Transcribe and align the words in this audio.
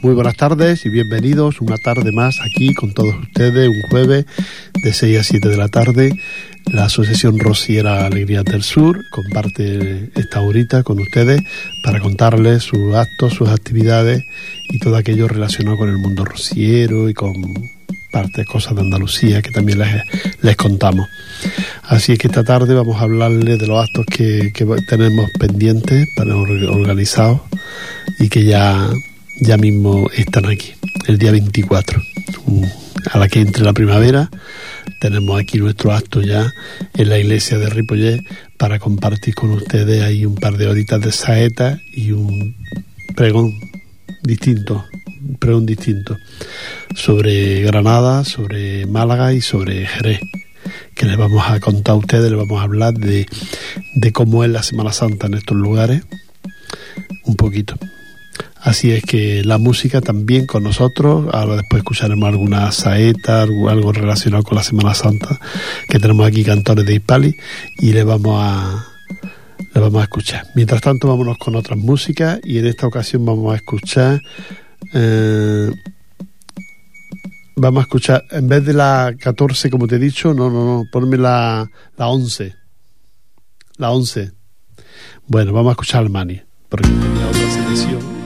Muy 0.00 0.14
buenas 0.14 0.36
tardes 0.36 0.86
y 0.86 0.90
bienvenidos 0.90 1.60
una 1.60 1.76
tarde 1.76 2.12
más 2.12 2.38
aquí 2.40 2.72
con 2.72 2.92
todos 2.94 3.16
ustedes, 3.20 3.68
un 3.68 3.82
jueves 3.90 4.26
de 4.80 4.92
6 4.92 5.18
a 5.18 5.22
7 5.24 5.48
de 5.48 5.56
la 5.56 5.68
tarde. 5.68 6.12
La 6.66 6.84
Asociación 6.84 7.38
Rociera 7.40 8.06
Alegría 8.06 8.44
del 8.44 8.62
Sur 8.62 9.04
comparte 9.10 10.10
esta 10.14 10.40
horita 10.40 10.84
con 10.84 11.00
ustedes 11.00 11.42
para 11.82 11.98
contarles 11.98 12.62
sus 12.62 12.94
actos, 12.94 13.34
sus 13.34 13.48
actividades 13.48 14.22
y 14.70 14.78
todo 14.78 14.96
aquello 14.96 15.26
relacionado 15.26 15.76
con 15.76 15.88
el 15.88 15.98
mundo 15.98 16.24
rociero 16.24 17.08
y 17.08 17.14
con 17.14 17.32
partes, 18.12 18.46
cosas 18.46 18.76
de 18.76 18.82
Andalucía 18.82 19.42
que 19.42 19.50
también 19.50 19.80
les, 19.80 20.02
les 20.42 20.56
contamos. 20.56 21.08
Así 21.82 22.12
es 22.12 22.18
que 22.18 22.28
esta 22.28 22.44
tarde 22.44 22.74
vamos 22.74 22.96
a 22.98 23.04
hablarles 23.04 23.58
de 23.58 23.66
los 23.66 23.82
actos 23.82 24.06
que, 24.06 24.52
que 24.54 24.64
tenemos 24.86 25.30
pendientes, 25.38 26.06
para 26.16 26.36
organizados 26.36 27.40
y 28.18 28.28
que 28.28 28.44
ya, 28.44 28.90
ya 29.40 29.56
mismo 29.56 30.10
están 30.16 30.46
aquí, 30.46 30.72
el 31.06 31.18
día 31.18 31.30
24. 31.32 32.00
A 33.10 33.18
la 33.18 33.28
que 33.28 33.40
entre 33.40 33.64
la 33.64 33.72
primavera, 33.72 34.30
tenemos 35.00 35.40
aquí 35.40 35.58
nuestro 35.58 35.92
acto 35.92 36.20
ya 36.20 36.52
en 36.94 37.08
la 37.08 37.18
iglesia 37.18 37.58
de 37.58 37.70
Ripollet 37.70 38.22
para 38.56 38.78
compartir 38.78 39.34
con 39.34 39.50
ustedes 39.50 40.02
ahí 40.02 40.26
un 40.26 40.34
par 40.34 40.56
de 40.56 40.66
horitas 40.66 41.00
de 41.00 41.12
saeta 41.12 41.80
y 41.92 42.12
un 42.12 42.56
pregón 43.14 43.58
distinto, 44.22 44.84
pregón 45.38 45.66
distinto 45.66 46.16
sobre 46.94 47.62
Granada, 47.62 48.24
sobre 48.24 48.86
Málaga 48.86 49.32
y 49.32 49.40
sobre 49.40 49.86
Jerez 49.86 50.20
que 50.94 51.06
les 51.06 51.16
vamos 51.16 51.44
a 51.46 51.60
contar 51.60 51.92
a 51.94 51.96
ustedes, 51.96 52.30
les 52.30 52.38
vamos 52.38 52.60
a 52.60 52.64
hablar 52.64 52.94
de, 52.94 53.26
de 53.94 54.12
cómo 54.12 54.42
es 54.42 54.50
la 54.50 54.64
Semana 54.64 54.92
Santa 54.92 55.28
en 55.28 55.34
estos 55.34 55.56
lugares, 55.56 56.02
un 57.24 57.36
poquito. 57.36 57.76
Así 58.60 58.90
es 58.90 59.02
que 59.02 59.44
la 59.44 59.58
música 59.58 60.00
también 60.00 60.46
con 60.46 60.64
nosotros, 60.64 61.28
ahora 61.32 61.56
después 61.56 61.80
escucharemos 61.80 62.28
alguna 62.28 62.70
saeta, 62.72 63.42
algo, 63.42 63.92
relacionado 63.92 64.42
con 64.42 64.56
la 64.56 64.62
Semana 64.62 64.94
Santa, 64.94 65.38
que 65.88 65.98
tenemos 65.98 66.26
aquí 66.26 66.44
cantores 66.44 66.84
de 66.84 66.94
Hispali, 66.94 67.36
y 67.78 67.92
le 67.92 68.04
vamos 68.04 68.40
a 68.42 68.84
le 69.74 69.80
vamos 69.80 70.00
a 70.00 70.04
escuchar. 70.04 70.46
Mientras 70.54 70.80
tanto, 70.80 71.08
vámonos 71.08 71.38
con 71.38 71.54
otras 71.54 71.78
músicas, 71.78 72.40
y 72.44 72.58
en 72.58 72.66
esta 72.66 72.86
ocasión 72.86 73.24
vamos 73.24 73.52
a 73.52 73.56
escuchar 73.56 74.20
eh, 74.92 75.70
vamos 77.56 77.80
a 77.80 77.82
escuchar, 77.82 78.24
en 78.30 78.48
vez 78.48 78.64
de 78.64 78.72
la 78.72 79.14
14, 79.18 79.70
como 79.70 79.86
te 79.86 79.96
he 79.96 79.98
dicho, 79.98 80.32
no, 80.34 80.50
no, 80.50 80.64
no, 80.64 80.84
ponme 80.90 81.16
la, 81.16 81.68
la 81.96 82.08
11. 82.08 82.54
La 83.76 83.90
11. 83.90 84.32
Bueno, 85.26 85.52
vamos 85.52 85.70
a 85.70 85.72
escuchar 85.72 86.02
al 86.02 86.10
Mani, 86.10 86.40
porque 86.68 86.88
tenía 86.88 87.28
otra 87.28 87.50
selección 87.50 88.17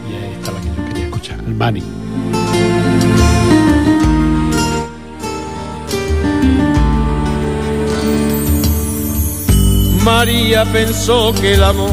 María 10.04 10.64
pensó 10.72 11.32
que 11.40 11.54
el 11.54 11.62
amor 11.62 11.90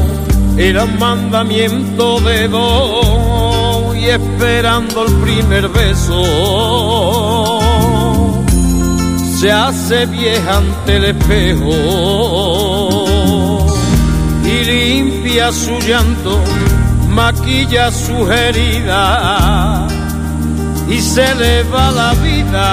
era 0.56 0.84
un 0.84 0.98
mandamiento 0.98 2.20
de 2.20 2.48
dos 2.48 3.96
y 3.96 4.06
esperando 4.06 5.06
el 5.06 5.12
primer 5.14 5.68
beso 5.68 7.60
se 9.40 9.50
hace 9.50 10.06
vieja 10.06 10.58
ante 10.58 10.96
el 10.96 11.04
espejo 11.06 11.74
y 14.44 14.64
limpia 14.64 15.50
su 15.50 15.78
llanto 15.80 16.38
maquilla 17.10 17.90
su 17.90 18.30
herida 18.30 19.86
y 20.88 21.00
se 21.00 21.34
le 21.34 21.62
va 21.64 21.90
la 21.90 22.14
vida. 22.14 22.66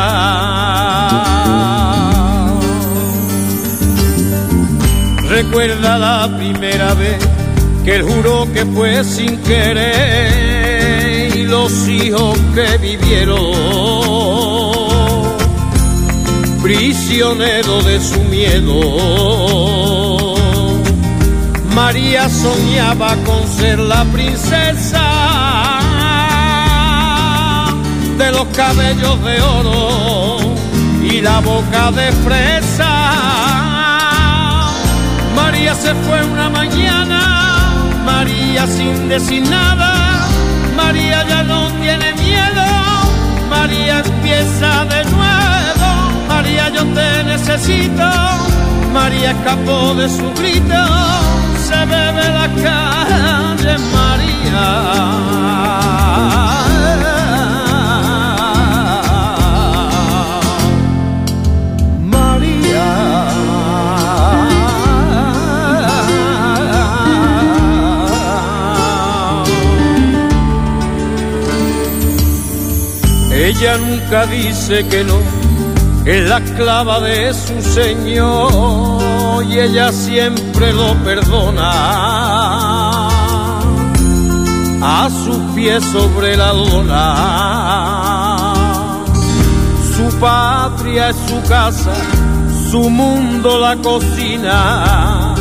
Recuerda 5.30 5.98
la 5.98 6.38
primera 6.38 6.94
vez 6.94 7.18
que 7.84 7.96
él 7.96 8.04
juró 8.04 8.48
que 8.54 8.66
fue 8.66 9.04
sin 9.04 9.38
querer 9.44 11.36
y 11.36 11.44
los 11.44 11.88
hijos 11.88 12.38
que 12.56 12.78
vivieron 12.78 13.38
prisionero 16.62 17.82
de 17.84 18.00
su 18.02 18.20
miedo 18.26 20.17
María 21.78 22.28
soñaba 22.28 23.16
con 23.24 23.48
ser 23.48 23.78
la 23.78 24.04
princesa 24.06 25.06
de 28.18 28.32
los 28.32 28.46
cabellos 28.48 29.24
de 29.24 29.40
oro 29.40 30.56
y 31.04 31.22
la 31.22 31.40
boca 31.40 31.92
de 31.92 32.12
fresa. 32.26 32.94
María 35.36 35.76
se 35.76 35.94
fue 35.94 36.20
una 36.26 36.50
mañana, 36.50 37.22
María 38.04 38.66
sin 38.66 39.08
decir 39.08 39.48
nada, 39.48 40.26
María 40.76 41.28
ya 41.28 41.44
no 41.44 41.72
tiene 41.74 42.12
miedo, 42.14 42.66
María 43.52 44.00
empieza 44.00 44.84
de 44.86 45.07
te 46.98 47.24
necesito, 47.24 48.10
María 48.94 49.32
escapó 49.32 49.94
de 49.96 50.10
su 50.10 50.28
grito. 50.40 50.82
Se 51.68 51.80
bebe 51.94 52.26
la 52.40 52.48
calle 52.66 53.74
María. 53.96 54.68
Ella 73.50 73.78
nunca 73.78 74.26
dice 74.26 74.86
que 74.90 75.04
no, 75.04 75.18
es 76.08 76.30
la 76.30 76.38
esclava 76.38 77.02
de 77.02 77.34
su 77.34 77.62
Señor 77.62 79.44
y 79.44 79.60
ella 79.60 79.92
siempre 79.92 80.72
lo 80.72 80.94
perdona. 81.04 81.72
A 84.82 85.10
sus 85.10 85.38
pies 85.54 85.84
sobre 85.84 86.38
la 86.38 86.54
lona, 86.54 87.04
su 89.98 90.18
patria 90.18 91.10
es 91.10 91.18
su 91.28 91.42
casa, 91.50 91.94
su 92.72 92.90
mundo 92.90 93.60
la 93.60 93.76
cocina 93.76 95.36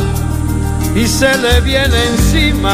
y 0.95 1.07
se 1.07 1.37
le 1.37 1.61
viene 1.61 2.07
encima. 2.07 2.73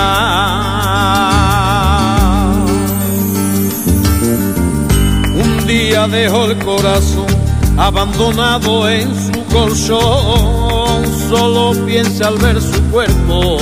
Un 5.36 5.68
día 5.68 6.08
dejó 6.08 6.46
el 6.46 6.58
corazón 6.58 7.43
abandonado 7.78 8.90
en 8.90 9.10
su 9.16 9.44
colchón 9.46 11.06
solo 11.30 11.74
piensa 11.86 12.28
al 12.28 12.38
ver 12.38 12.62
su 12.62 12.82
cuerpo. 12.92 13.58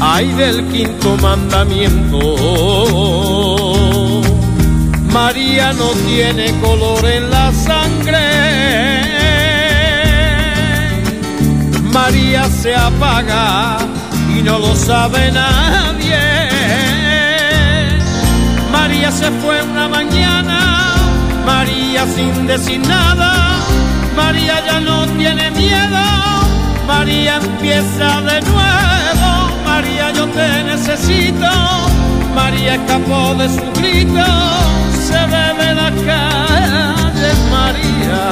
Ay 0.00 0.28
del 0.32 0.66
quinto 0.68 1.16
mandamiento. 1.16 2.18
María 5.12 5.72
no 5.72 5.88
tiene 6.06 6.52
color 6.60 7.04
en 7.06 7.30
la 7.30 7.52
sangre. 7.52 8.26
María 11.90 12.44
se 12.50 12.74
apaga 12.74 13.78
y 14.36 14.42
no 14.42 14.58
lo 14.58 14.76
sabe 14.76 15.32
nadie. 15.32 16.18
María 18.70 19.10
se 19.10 19.30
fue 19.40 19.62
una 19.62 19.88
mañana, 19.88 20.35
María 21.46 22.04
sin 22.14 22.46
decir 22.46 22.80
nada. 22.86 23.60
María 24.16 24.64
ya 24.66 24.80
no 24.80 25.06
tiene 25.16 25.50
miedo, 25.52 26.04
María 26.86 27.36
empieza 27.36 28.20
de 28.22 28.40
nuevo, 28.42 29.30
María 29.64 30.10
yo 30.10 30.26
te 30.28 30.64
necesito, 30.64 31.50
María 32.34 32.74
escapó 32.74 33.34
de 33.34 33.48
su 33.48 33.64
grito, 33.78 34.26
se 35.06 35.20
bebe 35.34 35.74
la 35.74 35.90
calle 36.08 37.30
María. 37.52 38.22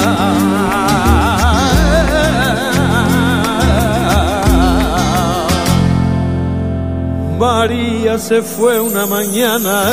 María 7.38 8.18
se 8.18 8.42
fue 8.42 8.80
una 8.80 9.06
mañana. 9.06 9.90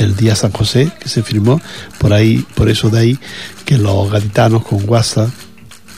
El 0.00 0.16
día 0.16 0.34
San 0.34 0.50
José, 0.50 0.90
que 0.98 1.08
se 1.08 1.22
firmó, 1.22 1.60
por 1.98 2.12
ahí, 2.12 2.44
por 2.54 2.68
eso 2.68 2.88
de 2.88 2.98
ahí 2.98 3.18
que 3.64 3.78
los 3.78 4.10
gaditanos 4.10 4.64
con 4.64 4.84
guasa, 4.86 5.30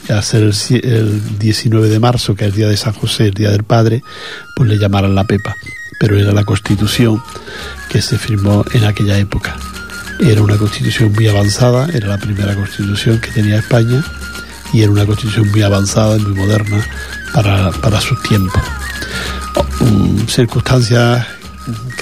al 0.09 0.23
ser 0.23 0.43
el, 0.43 0.53
el 0.83 1.39
19 1.39 1.87
de 1.87 1.99
marzo, 1.99 2.35
que 2.35 2.43
es 2.45 2.51
el 2.51 2.57
día 2.57 2.67
de 2.67 2.77
San 2.77 2.93
José, 2.93 3.27
el 3.27 3.33
día 3.33 3.49
del 3.49 3.63
Padre, 3.63 4.03
pues 4.55 4.69
le 4.69 4.77
llamaran 4.77 5.15
la 5.15 5.23
PEPA, 5.23 5.55
pero 5.99 6.19
era 6.19 6.33
la 6.33 6.43
constitución 6.43 7.23
que 7.89 8.01
se 8.01 8.17
firmó 8.17 8.65
en 8.73 8.83
aquella 8.83 9.17
época. 9.17 9.55
Era 10.19 10.41
una 10.41 10.57
constitución 10.57 11.13
muy 11.13 11.27
avanzada, 11.27 11.87
era 11.93 12.07
la 12.07 12.17
primera 12.17 12.53
constitución 12.55 13.19
que 13.19 13.31
tenía 13.31 13.59
España 13.59 14.03
y 14.73 14.81
era 14.81 14.91
una 14.91 15.05
constitución 15.05 15.49
muy 15.49 15.61
avanzada 15.61 16.17
y 16.17 16.19
muy 16.19 16.33
moderna 16.33 16.85
para, 17.33 17.71
para 17.71 18.01
sus 18.01 18.21
tiempos. 18.23 18.61
Um, 19.79 20.27
circunstancias 20.27 21.25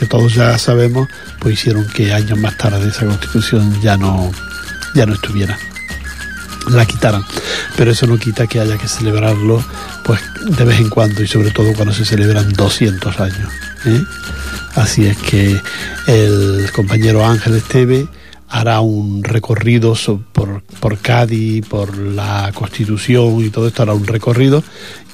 que 0.01 0.07
todos 0.07 0.33
ya 0.33 0.57
sabemos, 0.57 1.07
pues 1.38 1.53
hicieron 1.53 1.86
que 1.86 2.12
años 2.12 2.39
más 2.39 2.57
tarde 2.57 2.89
esa 2.89 3.06
constitución 3.06 3.80
ya 3.83 3.98
no, 3.98 4.31
ya 4.95 5.06
no 5.06 5.13
estuviera 5.13 5.59
la 6.71 6.88
quitaran. 6.88 7.24
Pero 7.77 7.92
eso 7.92 8.07
no 8.07 8.18
quita 8.18 8.48
que 8.48 8.59
haya 8.59 8.80
que 8.80 8.88
celebrarlo 8.88 9.63
pues 10.03 10.19
de 10.57 10.65
vez 10.65 10.80
en 10.80 10.89
cuando 10.89 11.21
y 11.21 11.27
sobre 11.27 11.51
todo 11.51 11.71
cuando 11.75 11.94
se 11.94 12.03
celebran 12.03 12.51
200 12.51 13.19
años. 13.19 13.53
¿eh? 13.86 14.03
Así 14.74 15.06
es 15.06 15.18
que 15.18 15.62
el 16.07 16.71
compañero 16.74 17.24
Ángel 17.24 17.57
Esteve 17.57 18.07
hará 18.50 18.81
un 18.81 19.24
recorrido 19.24 19.94
por, 20.31 20.63
por 20.80 20.98
Cádiz, 20.98 21.63
por 21.68 21.95
la 21.95 22.51
Constitución 22.56 23.45
y 23.45 23.51
todo 23.51 23.68
esto, 23.68 23.83
hará 23.83 23.94
un 23.94 24.07
recorrido 24.07 24.63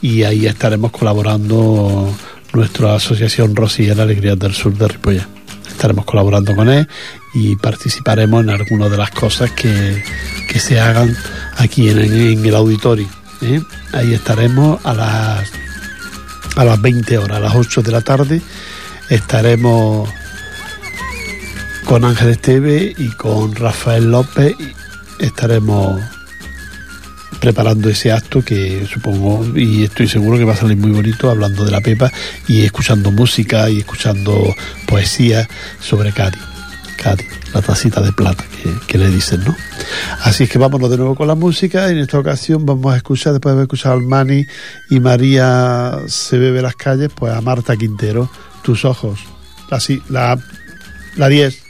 y 0.02 0.24
ahí 0.24 0.46
estaremos 0.46 0.92
colaborando 0.92 2.10
nuestra 2.54 2.96
asociación 2.96 3.56
Rosilla 3.56 4.02
Alegría 4.02 4.36
del 4.36 4.54
Sur 4.54 4.74
de 4.74 4.88
Ripolla. 4.88 5.28
Estaremos 5.68 6.06
colaborando 6.06 6.56
con 6.56 6.70
él 6.70 6.88
y 7.34 7.56
participaremos 7.56 8.44
en 8.44 8.50
algunas 8.50 8.90
de 8.90 8.98
las 8.98 9.12
cosas 9.12 9.52
que, 9.52 10.04
que 10.50 10.60
se 10.60 10.80
hagan 10.80 11.16
aquí 11.58 11.90
en, 11.90 12.00
el 12.00 12.56
auditorio. 12.56 13.08
¿eh? 13.42 13.62
Ahí 13.94 14.14
estaremos 14.14 14.84
a 14.86 14.94
las, 14.94 15.52
a 16.56 16.66
las 16.66 16.82
20 16.82 17.18
horas, 17.18 17.38
a 17.38 17.42
las 17.42 17.56
8 17.56 17.82
de 17.84 17.92
la 17.92 18.02
tarde 18.02 18.42
estaremos 19.10 20.10
con 21.86 22.04
Ángel 22.04 22.30
Esteve 22.30 22.94
y 22.98 23.10
con 23.10 23.56
Rafael 23.56 24.12
López. 24.12 24.56
Estaremos 25.20 26.02
preparando 27.40 27.90
ese 27.90 28.12
acto 28.12 28.42
que 28.42 28.88
supongo 28.92 29.46
y 29.58 29.84
estoy 29.84 30.08
seguro 30.08 30.38
que 30.38 30.44
va 30.44 30.54
a 30.54 30.58
salir 30.58 30.78
muy 30.78 30.92
bonito 30.92 31.30
hablando 31.30 31.66
de 31.66 31.72
la 31.72 31.82
Pepa 31.82 32.12
y 32.48 32.64
escuchando 32.64 33.12
música 33.12 33.70
y 33.70 33.80
escuchando 33.80 34.56
poesía 34.88 35.48
sobre 35.80 36.12
Cádiz. 36.12 36.42
Cádiz, 36.98 37.28
la 37.54 37.62
tacita 37.62 38.02
de 38.02 38.12
plata 38.12 38.44
que, 38.88 38.98
le 38.98 39.10
dicen, 39.10 39.44
¿no? 39.44 39.56
Así 40.24 40.46
es 40.46 40.50
que 40.50 40.58
vámonos 40.58 40.90
de 40.90 40.98
nuevo 40.98 41.16
con 41.16 41.28
la 41.28 41.36
música. 41.36 41.90
En 41.90 42.00
esta 42.00 42.18
ocasión 42.18 42.66
vamos 42.66 42.92
a 42.94 42.98
escuchar, 42.98 43.34
después 43.34 43.52
de 43.52 43.58
haber 43.58 43.64
escuchado 43.66 43.96
al 43.96 44.02
Mani 44.02 44.46
y 44.90 45.00
María 45.00 46.00
se 46.08 46.40
bebe 46.40 46.62
las 46.62 46.76
calles, 46.76 47.12
pues 47.14 47.34
a 47.34 47.42
Marta 47.42 47.78
Quintero 47.78 48.32
tus 48.64 48.84
ojos. 48.84 49.20
Así, 49.70 50.02
la, 50.10 50.40
la 51.16 51.28
10. 51.30 51.64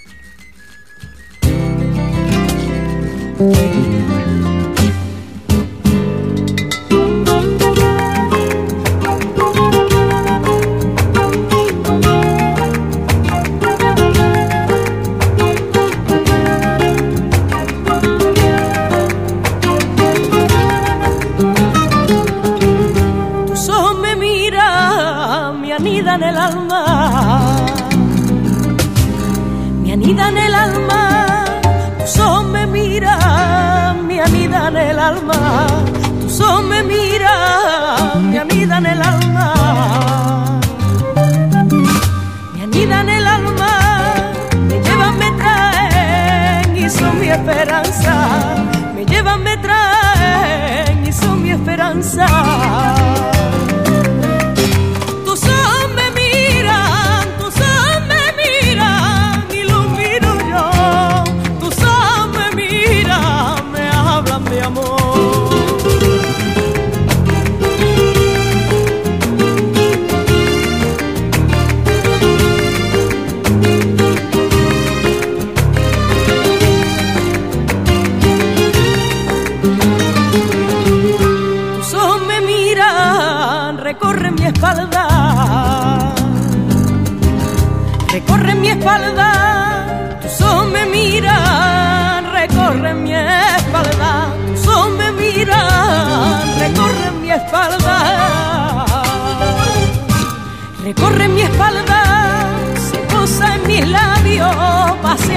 Recorre 38.79 39.56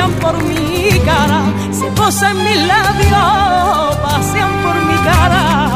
pasean 0.01 0.13
por 0.21 0.45
mi 0.45 0.99
cara, 1.01 1.43
se 1.73 1.87
posan 1.91 2.37
en 2.39 2.45
mis 2.45 2.67
labios, 2.67 3.97
pasean 3.97 4.51
por 4.63 4.75
mi 4.87 4.97
cara. 5.05 5.70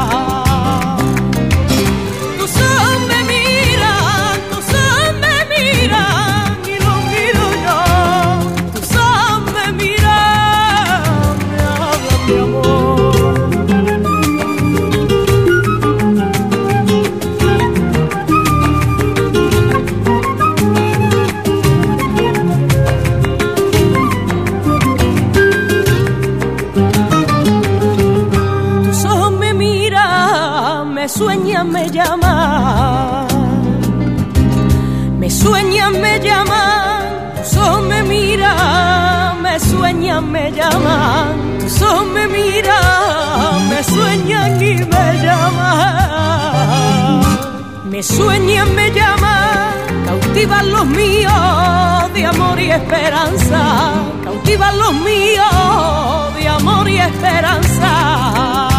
Me 47.95 48.03
sueñan, 48.03 48.75
me 48.75 48.91
llaman, 48.91 50.03
cautivan 50.05 50.69
los 50.69 50.85
míos 50.85 52.13
de 52.13 52.25
amor 52.25 52.59
y 52.59 52.69
esperanza, 52.69 53.93
cautivan 54.21 54.77
los 54.77 54.93
míos 54.95 56.35
de 56.35 56.45
amor 56.45 56.89
y 56.89 56.97
esperanza. 56.97 58.74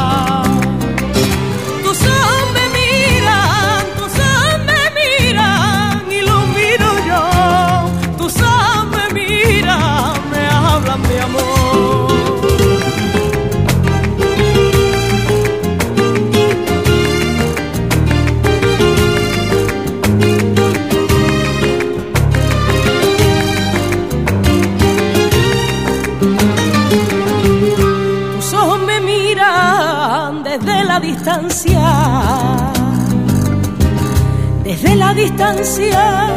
Desde 34.64 34.96
la 34.96 35.14
distancia, 35.14 36.28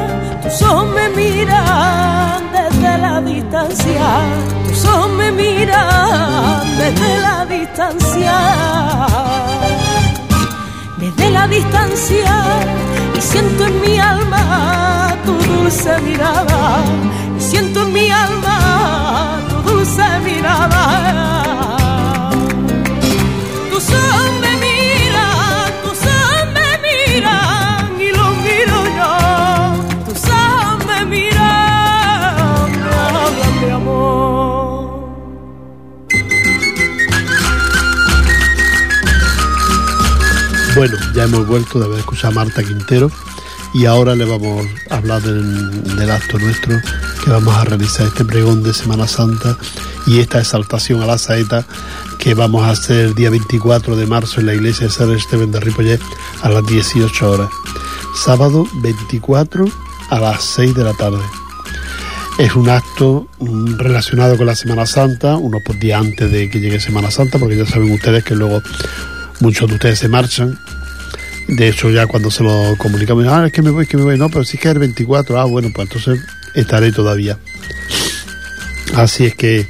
tus 0.42 0.62
ojos 0.62 0.88
me 0.96 1.10
miran. 1.10 2.44
Desde 2.52 2.98
la 2.98 3.22
distancia, 3.22 4.08
tus 4.68 4.86
ojos 4.86 5.10
me 5.12 5.32
miran. 5.32 6.78
Desde 6.78 7.22
la 7.22 7.46
distancia. 7.46 8.36
Desde 10.98 11.30
la 11.32 11.48
distancia, 11.48 12.44
y 13.18 13.22
siento 13.22 13.66
en 13.66 13.82
mi 13.82 14.00
alma 14.00 15.16
tu 15.26 15.34
dulce 15.34 16.00
mirada. 16.02 16.84
Y 17.38 17.42
siento 17.42 17.84
en 17.84 17.94
mi 17.94 18.10
alma 18.12 19.40
tu 19.50 19.72
dulce 19.72 20.04
mirada. 20.24 21.09
Bueno, 40.80 40.96
ya 41.14 41.24
hemos 41.24 41.46
vuelto 41.46 41.78
de 41.78 41.88
haber 41.88 42.00
escuchado 42.00 42.30
a 42.30 42.46
Marta 42.46 42.64
Quintero 42.64 43.12
y 43.74 43.86
ahora 43.86 44.16
le 44.16 44.24
vamos 44.24 44.66
a 44.90 44.96
hablar 44.96 45.22
del, 45.22 46.10
acto 46.10 46.40
nuestro 46.40 46.80
que 47.22 47.30
vamos 47.30 47.54
a 47.54 47.66
realizar 47.66 48.08
este 48.08 48.24
pregón 48.24 48.64
de 48.64 48.74
Semana 48.74 49.06
Santa 49.06 49.58
y 50.08 50.20
esta 50.20 50.40
exaltación 50.40 51.02
a 51.02 51.06
la 51.06 51.18
saeta 51.18 51.66
que 52.18 52.34
vamos 52.34 52.64
a 52.64 52.70
hacer 52.70 53.08
el 53.08 53.14
día 53.14 53.30
24 53.30 53.98
de 53.98 54.06
marzo 54.06 54.40
en 54.40 54.46
la 54.46 54.54
iglesia 54.54 54.88
de 54.88 54.94
San 54.94 55.12
Esteban 55.12 55.52
de 55.52 55.60
Ripollet 55.60 56.00
a 56.44 56.48
las 56.48 56.66
18 56.66 57.30
horas. 57.30 57.50
Sábado 58.16 58.66
24 58.76 59.66
a 60.12 60.20
las 60.22 60.42
6 60.46 60.76
de 60.76 60.84
la 60.86 60.94
tarde. 60.94 61.20
Es 62.38 62.56
un 62.56 62.70
acto 62.70 63.28
mm, 63.40 63.80
relacionado 63.80 64.38
con 64.38 64.46
la 64.46 64.56
Semana 64.56 64.86
Santa, 64.86 65.36
unos 65.36 65.62
días 65.78 66.00
antes 66.00 66.32
de 66.32 66.50
que 66.50 66.62
llegue 66.62 66.80
Semana 66.80 67.12
Santa, 67.12 67.38
porque 67.38 67.58
ya 67.58 67.66
saben 67.66 67.92
ustedes 67.92 68.24
que 68.24 68.34
luego 68.34 68.62
muchos 69.40 69.68
de 69.68 69.76
ustedes 69.76 70.00
se 70.00 70.08
marchan. 70.08 70.58
De 71.48 71.68
hecho, 71.68 71.90
ya 71.90 72.06
cuando 72.06 72.30
se 72.30 72.44
lo 72.44 72.76
comunicamos, 72.78 73.26
ah, 73.28 73.48
es 73.48 73.52
que 73.52 73.62
me 73.62 73.72
voy, 73.72 73.88
que 73.88 73.98
me 73.98 74.04
voy, 74.04 74.18
no, 74.18 74.30
pero 74.30 74.44
sí 74.44 74.58
que 74.58 74.68
es 74.68 74.74
el 74.74 74.80
24, 74.80 75.40
ah, 75.40 75.46
bueno, 75.46 75.70
pues 75.74 75.88
entonces 75.88 76.24
estaré 76.54 76.92
todavía. 76.92 77.40
Así 78.96 79.26
es 79.26 79.36
que, 79.36 79.68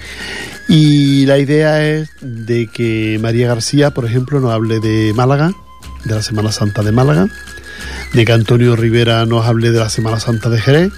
y 0.68 1.26
la 1.26 1.38
idea 1.38 1.86
es 1.88 2.10
de 2.22 2.68
que 2.68 3.18
María 3.22 3.48
García, 3.48 3.92
por 3.92 4.06
ejemplo, 4.06 4.40
nos 4.40 4.52
hable 4.52 4.80
de 4.80 5.14
Málaga, 5.14 5.54
de 6.04 6.16
la 6.16 6.22
Semana 6.22 6.52
Santa 6.52 6.84
de 6.84 6.92
Málaga, 6.92 7.28
de 8.14 8.26
que 8.26 8.32
Antonio 8.34 8.76
Rivera 8.76 9.26
nos 9.26 9.46
hable 9.46 9.72
de 9.72 9.80
la 9.80 9.90
Semana 9.90 10.20
Santa 10.20 10.50
de 10.50 10.60
Jerez 10.60 10.92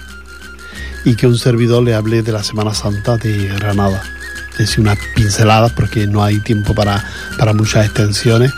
y 1.05 1.15
que 1.15 1.27
un 1.27 1.37
servidor 1.37 1.83
le 1.83 1.93
hable 1.93 2.23
de 2.23 2.31
la 2.31 2.43
Semana 2.43 2.73
Santa 2.73 3.17
de 3.17 3.47
Granada 3.47 4.01
decir 4.61 4.81
unas 4.81 4.97
pinceladas 5.15 5.71
porque 5.73 6.07
no 6.07 6.23
hay 6.23 6.39
tiempo 6.39 6.73
para, 6.73 7.03
para 7.37 7.53
muchas 7.53 7.85
extensiones 7.85 8.51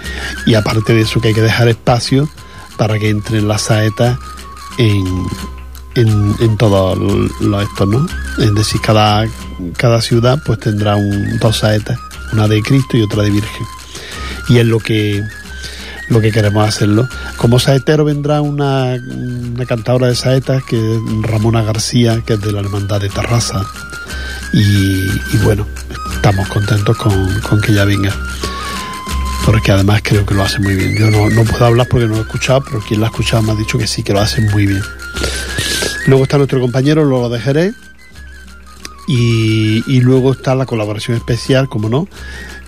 y 0.45 0.55
aparte 0.55 0.93
de 0.93 1.01
eso 1.01 1.19
que 1.21 1.29
hay 1.29 1.33
que 1.33 1.41
dejar 1.41 1.67
espacio 1.67 2.29
para 2.77 2.97
que 2.99 3.09
entren 3.09 3.47
las 3.47 3.63
saetas 3.63 4.17
en, 4.77 5.05
en, 5.95 6.35
en 6.39 6.57
todos 6.57 6.97
los 7.41 7.63
estos, 7.63 7.87
¿no? 7.87 8.07
Es 8.39 8.53
decir, 8.55 8.81
cada, 8.81 9.25
cada 9.77 10.01
ciudad 10.01 10.41
pues 10.45 10.59
tendrá 10.59 10.95
dos 11.39 11.59
saetas, 11.59 11.99
una 12.31 12.47
de 12.47 12.61
Cristo 12.61 12.97
y 12.97 13.03
otra 13.03 13.23
de 13.23 13.29
Virgen. 13.29 13.65
Y 14.49 14.57
es 14.57 14.65
lo 14.65 14.79
que 14.79 15.23
lo 16.09 16.21
que 16.21 16.31
queremos 16.31 16.67
hacerlo. 16.67 17.07
Como 17.37 17.59
saetero 17.59 18.05
vendrá 18.05 18.41
una, 18.41 18.95
una 18.95 19.65
cantadora 19.65 20.07
de 20.07 20.15
saetas 20.15 20.63
que 20.63 20.75
es 20.77 21.01
Ramona 21.21 21.63
García, 21.63 22.21
que 22.25 22.33
es 22.33 22.41
de 22.41 22.51
la 22.51 22.59
Hermandad 22.59 23.01
de 23.01 23.09
Terraza. 23.09 23.65
Y, 24.53 25.37
bueno, 25.43 25.65
estamos 26.13 26.47
contentos 26.47 26.95
con, 26.97 27.61
que 27.61 27.71
ella 27.71 27.85
venga. 27.85 28.15
Porque 29.45 29.71
además 29.71 30.01
creo 30.03 30.25
que 30.25 30.35
lo 30.35 30.43
hace 30.43 30.59
muy 30.59 30.75
bien. 30.75 30.95
Yo 30.95 31.09
no, 31.09 31.43
puedo 31.43 31.65
hablar 31.65 31.87
porque 31.89 32.05
no 32.05 32.13
lo 32.13 32.19
he 32.19 32.21
escuchado, 32.21 32.63
pero 32.63 32.79
quien 32.79 33.01
la 33.01 33.07
ha 33.07 33.09
escuchado 33.09 33.41
me 33.41 33.51
ha 33.51 33.55
dicho 33.55 33.77
que 33.77 33.87
sí, 33.87 34.03
que 34.03 34.13
lo 34.13 34.21
hace 34.21 34.41
muy 34.41 34.67
bien. 34.67 34.83
Luego 36.05 36.23
está 36.23 36.37
nuestro 36.37 36.61
compañero 36.61 37.03
Lolo 37.03 37.29
de 37.29 37.39
Jerez. 37.39 37.73
Y, 39.07 39.83
y 39.85 39.99
luego 39.99 40.31
está 40.31 40.55
la 40.55 40.65
colaboración 40.65 41.17
especial, 41.17 41.67
como 41.67 41.89
no, 41.89 42.07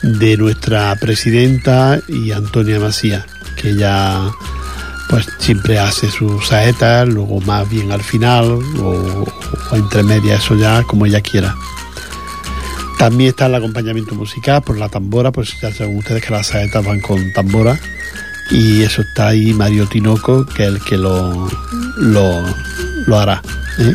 de 0.02 0.36
nuestra 0.36 0.94
presidenta 0.96 2.02
y 2.10 2.32
Antonia 2.32 2.78
Macías, 2.80 3.24
que 3.56 3.70
ella 3.70 4.32
pues 5.08 5.28
siempre 5.38 5.80
hace 5.80 6.10
sus 6.10 6.48
saetas, 6.48 7.08
luego 7.08 7.40
más 7.42 7.70
bien 7.70 7.92
al 7.92 8.02
final 8.04 8.52
o, 8.52 9.26
o 9.72 9.76
entre 9.76 10.04
medias, 10.04 10.44
eso 10.44 10.56
ya 10.56 10.84
como 10.84 11.06
ella 11.06 11.22
quiera. 11.22 11.56
También 12.98 13.30
está 13.30 13.48
el 13.48 13.56
acompañamiento 13.56 14.16
musical 14.16 14.64
por 14.64 14.78
la 14.78 14.90
tambora, 14.90 15.32
pues 15.32 15.60
ya 15.62 15.72
saben 15.72 15.98
ustedes 15.98 16.24
que 16.24 16.32
las 16.32 16.48
saetas 16.48 16.84
van 16.84 17.02
con 17.02 17.34
tambora. 17.34 17.80
Y 18.52 18.84
eso 18.84 19.02
está 19.02 19.30
ahí 19.30 19.54
Mario 19.54 19.88
Tinoco, 19.88 20.46
que 20.46 20.64
es 20.64 20.70
el 20.70 20.80
que 20.82 20.98
lo, 20.98 21.50
lo, 21.98 23.20
hará. 23.20 23.42
¿eh? 23.80 23.94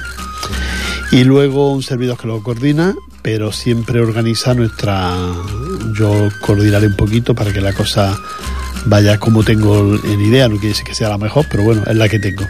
Y 1.13 1.25
luego 1.25 1.73
un 1.73 1.83
servidor 1.83 2.19
que 2.19 2.27
lo 2.27 2.43
coordina, 2.43 2.95
pero 3.23 3.53
siempre 3.53 4.01
organiza 4.01 4.55
nuestra... 4.55 5.15
Yo 5.95 6.29
coordinaré 6.41 6.87
un 6.87 6.97
poquito 6.97 7.35
para 7.35 7.53
que 7.53 7.61
la 7.61 7.73
cosa 7.73 8.19
vaya 8.87 9.19
como 9.19 9.45
tengo 9.45 9.99
en 10.05 10.21
idea, 10.21 10.49
no 10.49 10.55
quiere 10.55 10.69
decir 10.69 10.85
que 10.85 10.95
sea 10.95 11.09
la 11.09 11.19
mejor, 11.19 11.47
pero 11.51 11.63
bueno, 11.63 11.83
es 11.87 11.97
la 11.97 12.09
que 12.09 12.19
tengo 12.19 12.47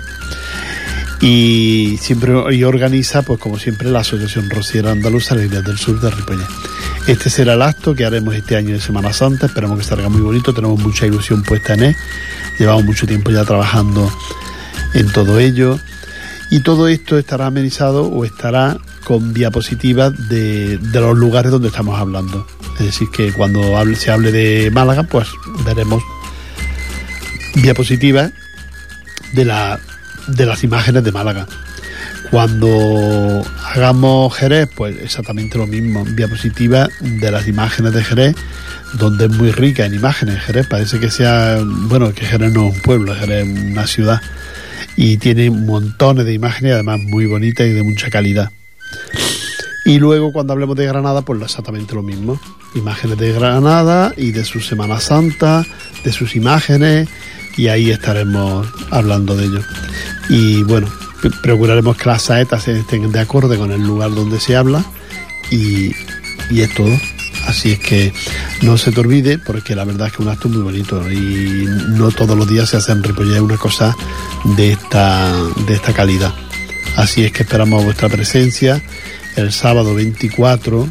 y 1.21 1.99
siempre 2.01 2.33
y 2.55 2.65
organiza, 2.65 3.23
pues 3.23 3.39
como 3.39 3.59
siempre, 3.59 3.91
la 3.91 4.01
Asociación 4.01 4.49
Rociera 4.49 4.91
Andaluza 4.91 5.35
Alegría 5.35 5.61
del 5.61 5.77
Sur 5.77 6.01
de 6.01 6.11
Ripollet. 6.11 6.47
Este 7.07 7.29
será 7.29 7.55
el 7.55 7.63
acto 7.63 7.95
que 7.95 8.05
haremos 8.05 8.35
este 8.35 8.57
año 8.57 8.75
de 8.75 8.81
Semana 8.81 9.13
Santa, 9.13 9.47
esperamos 9.47 9.79
que 9.79 9.85
salga 9.85 10.09
muy 10.09 10.21
bonito, 10.21 10.55
tenemos 10.55 10.81
mucha 10.81 11.07
ilusión 11.07 11.43
puesta 11.43 11.75
en 11.75 11.83
él, 11.85 11.97
llevamos 12.59 12.85
mucho 12.85 13.07
tiempo 13.07 13.31
ya 13.31 13.45
trabajando 13.45 14.11
en 14.95 15.11
todo 15.13 15.39
ello 15.39 15.79
y 16.51 16.61
todo 16.61 16.89
esto 16.89 17.19
estará 17.19 17.47
amenizado 17.47 18.07
o 18.07 18.25
estará 18.25 18.79
con 19.05 19.35
diapositivas 19.35 20.29
de, 20.29 20.79
de 20.79 21.01
los 21.01 21.17
lugares 21.17 21.53
donde 21.53 21.69
estamos 21.69 21.99
hablando. 21.99 22.47
Es 22.79 22.87
decir, 22.87 23.09
que 23.11 23.33
cuando 23.33 23.63
se 23.95 24.11
hable 24.11 24.33
de 24.33 24.71
Málaga, 24.71 25.03
pues 25.03 25.29
veremos 25.65 26.03
diapositivas 27.55 28.33
de 29.33 29.45
la 29.45 29.81
de 30.27 30.47
las 30.47 30.65
imágenes 30.65 31.05
de 31.05 31.13
Málaga. 31.13 31.47
Cuando 32.31 33.45
hagamos 33.75 34.35
Jerez, 34.35 34.69
pues 34.75 34.97
exactamente 35.03 35.59
lo 35.59 35.67
mismo, 35.67 36.05
diapositiva 36.05 36.89
de 37.01 37.31
las 37.31 37.49
imágenes 37.49 37.93
de 37.93 38.05
Jerez, 38.05 38.37
donde 38.95 39.27
es 39.27 39.31
muy 39.33 39.51
rica 39.51 39.85
en 39.85 39.95
imágenes. 39.95 40.41
Jerez 40.41 40.67
parece 40.69 41.01
que 41.01 41.11
sea, 41.11 41.59
bueno, 41.65 42.13
que 42.13 42.25
Jerez 42.25 42.53
no 42.53 42.69
es 42.69 42.75
un 42.77 42.83
pueblo, 42.83 43.15
Jerez 43.15 43.49
es 43.49 43.65
una 43.65 43.87
ciudad 43.87 44.21
y 44.97 45.17
tiene 45.17 45.51
montones 45.51 46.25
de 46.25 46.35
imágenes, 46.35 46.75
además 46.75 47.01
muy 47.01 47.27
bonitas 47.27 47.67
y 47.67 47.71
de 47.71 47.83
mucha 47.83 48.11
calidad. 48.11 48.51
Y 49.85 49.99
luego 49.99 50.33
cuando 50.33 50.53
hablemos 50.53 50.77
de 50.77 50.87
Granada, 50.87 51.23
pues 51.23 51.41
exactamente 51.43 51.95
lo 51.95 52.03
mismo. 52.03 52.41
Imágenes 52.75 53.19
de 53.19 53.33
Granada 53.33 54.13
y 54.17 54.31
de 54.31 54.45
su 54.45 54.61
Semana 54.61 55.01
Santa, 55.01 55.65
de 56.05 56.13
sus 56.13 56.37
imágenes 56.37 57.09
y 57.57 57.69
ahí 57.69 57.91
estaremos 57.91 58.67
hablando 58.91 59.37
de 59.37 59.47
ello. 59.47 59.61
Y 60.29 60.63
bueno, 60.63 60.89
procuraremos 61.43 61.97
que 61.97 62.09
las 62.09 62.23
saetas 62.23 62.67
estén 62.69 63.11
de 63.11 63.21
acorde 63.21 63.59
con 63.59 63.73
el 63.73 63.83
lugar 63.83 64.15
donde 64.15 64.41
se 64.41 64.57
habla 64.57 64.85
y, 65.51 65.93
y 66.51 66.61
es 66.61 66.75
todo. 66.75 66.99
Así 67.47 67.73
es 67.73 67.79
que 67.79 68.13
no 68.63 68.77
se 68.77 68.93
te 68.93 69.01
olvide, 69.01 69.39
porque 69.39 69.75
la 69.75 69.85
verdad 69.85 70.09
es 70.09 70.13
que 70.13 70.23
es 70.23 70.27
un 70.27 70.33
acto 70.33 70.49
muy 70.49 70.63
bonito 70.63 71.11
y 71.11 71.65
no 71.89 72.11
todos 72.11 72.37
los 72.37 72.49
días 72.49 72.69
se 72.69 72.77
hace 72.77 72.93
en 72.93 73.03
Ripollet 73.03 73.41
una 73.41 73.57
cosa 73.57 73.97
de 74.57 74.73
esta, 74.73 75.33
de 75.67 75.75
esta 75.75 75.93
calidad. 75.93 76.33
Así 76.97 77.25
es 77.25 77.33
que 77.33 77.43
esperamos 77.43 77.85
vuestra 77.85 78.09
presencia 78.09 78.81
el 79.37 79.53
sábado 79.53 79.95
24 79.95 80.89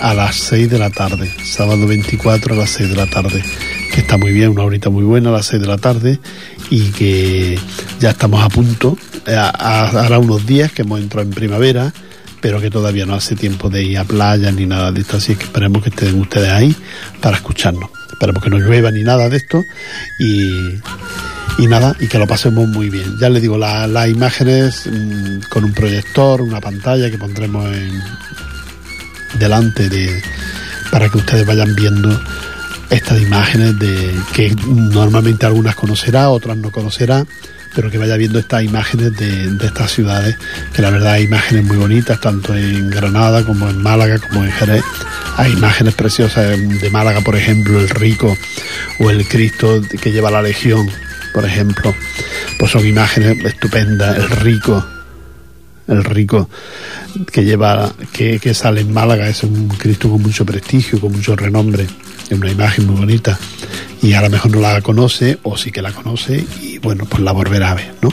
a 0.00 0.14
las 0.14 0.36
6 0.36 0.70
de 0.70 0.78
la 0.78 0.90
tarde. 0.90 1.32
Sábado 1.44 1.86
24 1.86 2.54
a 2.54 2.58
las 2.58 2.70
6 2.70 2.90
de 2.90 2.96
la 2.96 3.06
tarde. 3.06 3.44
Que 3.94 4.00
está 4.00 4.16
muy 4.16 4.32
bien, 4.32 4.50
una 4.50 4.64
horita 4.64 4.90
muy 4.90 5.04
buena 5.04 5.30
a 5.30 5.32
las 5.32 5.46
6 5.46 5.62
de 5.62 5.68
la 5.68 5.78
tarde 5.78 6.18
y 6.68 6.90
que 6.90 7.56
ya 8.00 8.10
estamos 8.10 8.42
a 8.42 8.48
punto. 8.48 8.98
Eh, 9.26 9.36
hará 9.36 10.18
unos 10.18 10.44
días 10.44 10.72
que 10.72 10.82
hemos 10.82 11.00
entrado 11.00 11.26
en 11.26 11.32
primavera 11.32 11.92
pero 12.44 12.60
que 12.60 12.70
todavía 12.70 13.06
no 13.06 13.14
hace 13.14 13.36
tiempo 13.36 13.70
de 13.70 13.82
ir 13.82 13.96
a 13.96 14.04
playa 14.04 14.52
ni 14.52 14.66
nada 14.66 14.92
de 14.92 15.00
esto, 15.00 15.16
así 15.16 15.34
que 15.34 15.44
esperemos 15.44 15.82
que 15.82 15.88
estén 15.88 16.20
ustedes 16.20 16.50
ahí 16.50 16.76
para 17.22 17.38
escucharnos. 17.38 17.88
Esperemos 18.12 18.44
que 18.44 18.50
no 18.50 18.58
llueva 18.58 18.90
ni 18.90 19.02
nada 19.02 19.30
de 19.30 19.38
esto 19.38 19.64
y, 20.18 20.50
y 21.56 21.66
nada, 21.66 21.96
y 22.00 22.06
que 22.06 22.18
lo 22.18 22.26
pasemos 22.26 22.68
muy 22.68 22.90
bien. 22.90 23.16
Ya 23.18 23.30
les 23.30 23.40
digo, 23.40 23.56
las 23.56 24.08
imágenes 24.10 24.86
mm, 24.86 25.48
con 25.48 25.64
un 25.64 25.72
proyector, 25.72 26.42
una 26.42 26.60
pantalla 26.60 27.10
que 27.10 27.16
pondremos 27.16 27.64
en, 27.74 28.02
delante 29.38 29.88
de 29.88 30.22
para 30.90 31.08
que 31.08 31.16
ustedes 31.16 31.46
vayan 31.46 31.74
viendo 31.74 32.10
estas 32.90 33.20
imágenes 33.20 33.78
de 33.78 34.14
que 34.32 34.54
normalmente 34.66 35.46
algunas 35.46 35.74
conocerá, 35.74 36.30
otras 36.30 36.56
no 36.56 36.70
conocerá 36.70 37.24
pero 37.74 37.90
que 37.90 37.98
vaya 37.98 38.16
viendo 38.16 38.38
estas 38.38 38.62
imágenes 38.62 39.16
de, 39.16 39.66
estas 39.66 39.90
ciudades, 39.90 40.36
que 40.72 40.82
la 40.82 40.90
verdad 40.90 41.14
hay 41.14 41.24
imágenes 41.24 41.64
muy 41.64 41.76
bonitas, 41.76 42.20
tanto 42.20 42.56
en 42.56 42.88
Granada 42.88 43.44
como 43.44 43.68
en 43.68 43.82
Málaga, 43.82 44.18
como 44.18 44.44
en 44.44 44.52
Jerez. 44.52 44.84
Hay 45.36 45.52
imágenes 45.52 45.94
preciosas 45.94 46.56
de 46.58 46.90
Málaga, 46.90 47.20
por 47.22 47.36
ejemplo, 47.36 47.80
el 47.80 47.88
Rico 47.88 48.36
o 49.00 49.10
el 49.10 49.26
Cristo 49.26 49.82
que 50.00 50.12
lleva 50.12 50.30
la 50.30 50.42
Legión, 50.42 50.88
por 51.32 51.44
ejemplo. 51.44 51.94
Pues 52.58 52.70
son 52.70 52.86
imágenes 52.86 53.44
estupendas, 53.44 54.16
el 54.16 54.30
Rico, 54.30 54.86
el 55.88 56.04
rico 56.04 56.48
que 57.30 57.44
lleva, 57.44 57.92
que, 58.12 58.38
que, 58.40 58.54
sale 58.54 58.80
en 58.80 58.92
Málaga, 58.92 59.28
es 59.28 59.42
un 59.42 59.68
Cristo 59.68 60.10
con 60.10 60.22
mucho 60.22 60.44
prestigio, 60.46 61.00
con 61.00 61.12
mucho 61.12 61.36
renombre, 61.36 61.86
es 62.28 62.38
una 62.38 62.50
imagen 62.50 62.86
muy 62.86 62.96
bonita 62.96 63.38
y 64.02 64.12
a 64.14 64.22
lo 64.22 64.30
mejor 64.30 64.50
no 64.50 64.60
la 64.60 64.80
conoce 64.80 65.38
o 65.42 65.56
sí 65.56 65.70
que 65.70 65.82
la 65.82 65.92
conoce 65.92 66.44
y 66.62 66.78
bueno, 66.78 67.04
pues 67.06 67.22
la 67.22 67.32
volverá 67.32 67.72
a 67.72 67.74
ver, 67.74 67.94
¿no? 68.02 68.10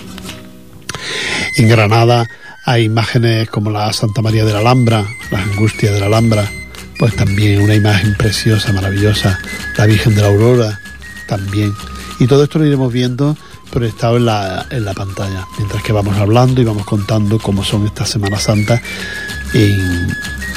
En 1.57 1.67
Granada 1.67 2.27
hay 2.65 2.83
imágenes 2.83 3.49
como 3.49 3.71
la 3.71 3.91
Santa 3.91 4.21
María 4.21 4.45
de 4.45 4.53
la 4.53 4.59
Alhambra, 4.59 5.05
las 5.31 5.41
Angustias 5.41 5.93
de 5.93 5.99
la 5.99 6.05
Alhambra, 6.05 6.49
pues 6.97 7.15
también 7.15 7.61
una 7.61 7.75
imagen 7.75 8.15
preciosa, 8.15 8.71
maravillosa, 8.71 9.39
la 9.77 9.85
Virgen 9.85 10.15
de 10.15 10.21
la 10.21 10.27
Aurora 10.27 10.79
también. 11.27 11.73
Y 12.19 12.27
todo 12.27 12.43
esto 12.43 12.59
lo 12.59 12.65
iremos 12.65 12.93
viendo 12.93 13.35
proyectado 13.71 14.17
en 14.17 14.25
la, 14.25 14.67
en 14.69 14.85
la 14.85 14.93
pantalla, 14.93 15.47
mientras 15.57 15.81
que 15.83 15.93
vamos 15.93 16.17
hablando 16.17 16.61
y 16.61 16.65
vamos 16.65 16.85
contando 16.85 17.39
cómo 17.39 17.63
son 17.63 17.85
estas 17.85 18.09
Semanas 18.09 18.43
Santas 18.43 18.81
en, 19.53 20.07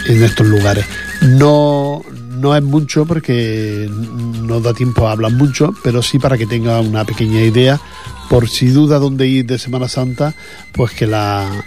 en 0.06 0.22
estos 0.22 0.46
lugares. 0.46 0.84
No, 1.22 2.02
no 2.38 2.54
es 2.54 2.62
mucho 2.62 3.06
porque 3.06 3.88
no 3.90 4.60
da 4.60 4.74
tiempo 4.74 5.08
a 5.08 5.12
hablar 5.12 5.32
mucho, 5.32 5.72
pero 5.82 6.02
sí 6.02 6.18
para 6.18 6.36
que 6.36 6.46
tenga 6.46 6.80
una 6.80 7.04
pequeña 7.04 7.40
idea, 7.40 7.80
por 8.28 8.48
si 8.48 8.68
duda 8.68 8.98
dónde 8.98 9.26
ir 9.26 9.46
de 9.46 9.58
Semana 9.58 9.88
Santa, 9.88 10.34
pues 10.72 10.92
que, 10.92 11.06
la, 11.06 11.64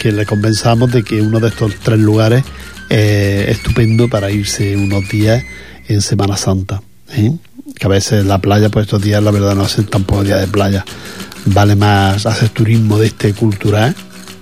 que 0.00 0.12
le 0.12 0.24
convenzamos 0.24 0.92
de 0.92 1.02
que 1.02 1.20
uno 1.20 1.40
de 1.40 1.48
estos 1.48 1.74
tres 1.82 1.98
lugares 1.98 2.44
es 2.88 3.48
estupendo 3.48 4.08
para 4.08 4.30
irse 4.30 4.76
unos 4.76 5.08
días 5.08 5.42
en 5.88 6.00
Semana 6.00 6.36
Santa. 6.36 6.82
¿eh? 7.10 7.32
Que 7.74 7.86
a 7.86 7.88
veces 7.88 8.24
la 8.24 8.38
playa, 8.38 8.68
pues 8.68 8.84
estos 8.84 9.02
días 9.02 9.22
la 9.22 9.30
verdad 9.30 9.54
no 9.54 9.62
hacen 9.62 9.86
tampoco 9.86 10.24
días 10.24 10.40
de 10.40 10.46
playa. 10.46 10.84
Vale 11.46 11.76
más 11.76 12.26
hacer 12.26 12.48
turismo 12.50 12.98
de 12.98 13.08
este 13.08 13.34
cultural 13.34 13.94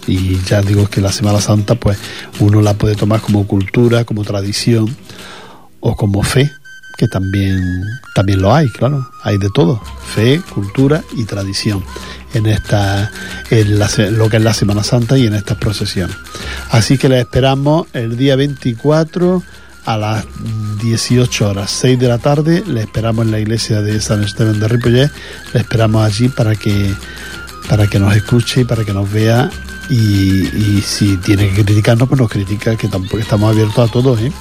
y 0.06 0.38
ya 0.44 0.62
digo 0.62 0.88
que 0.88 1.00
la 1.00 1.12
Semana 1.12 1.40
Santa 1.40 1.74
pues 1.74 1.98
uno 2.40 2.60
la 2.60 2.74
puede 2.74 2.94
tomar 2.94 3.20
como 3.20 3.46
cultura, 3.46 4.04
como 4.04 4.24
tradición 4.24 4.94
o 5.80 5.96
como 5.96 6.22
fe, 6.22 6.50
que 6.96 7.08
también, 7.08 7.60
también 8.14 8.40
lo 8.40 8.54
hay, 8.54 8.68
claro, 8.68 9.08
hay 9.22 9.38
de 9.38 9.50
todo, 9.50 9.80
fe, 10.14 10.40
cultura 10.54 11.02
y 11.16 11.24
tradición 11.24 11.82
en 12.34 12.46
esta 12.46 13.10
en 13.50 13.78
lo 14.16 14.28
que 14.30 14.38
es 14.38 14.42
la 14.42 14.54
Semana 14.54 14.82
Santa 14.82 15.18
y 15.18 15.26
en 15.26 15.34
estas 15.34 15.58
procesiones. 15.58 16.16
Así 16.70 16.96
que 16.96 17.08
les 17.08 17.20
esperamos 17.20 17.86
el 17.92 18.16
día 18.16 18.36
24 18.36 19.42
a 19.84 19.96
las 19.96 20.24
18 20.80 21.50
horas, 21.50 21.70
6 21.70 21.98
de 21.98 22.08
la 22.08 22.18
tarde, 22.18 22.62
le 22.66 22.82
esperamos 22.82 23.24
en 23.24 23.32
la 23.32 23.40
iglesia 23.40 23.82
de 23.82 24.00
San 24.00 24.22
Esteban 24.22 24.60
de 24.60 24.68
Ripollet, 24.68 25.10
le 25.52 25.60
esperamos 25.60 26.04
allí 26.04 26.28
para 26.28 26.54
que 26.54 26.94
para 27.68 27.86
que 27.86 27.98
nos 27.98 28.14
escuche 28.14 28.62
y 28.62 28.64
para 28.64 28.84
que 28.84 28.92
nos 28.92 29.10
vea 29.10 29.50
y, 29.88 30.80
si 30.82 31.16
tiene 31.18 31.48
que 31.50 31.64
criticarnos, 31.64 32.08
pues 32.08 32.20
nos 32.20 32.30
critica, 32.30 32.76
que 32.76 32.88
tampoco 32.88 33.18
estamos 33.18 33.50
abiertos 33.50 33.88
a 33.88 33.92
todos, 33.92 34.20
¿eh? 34.20 34.32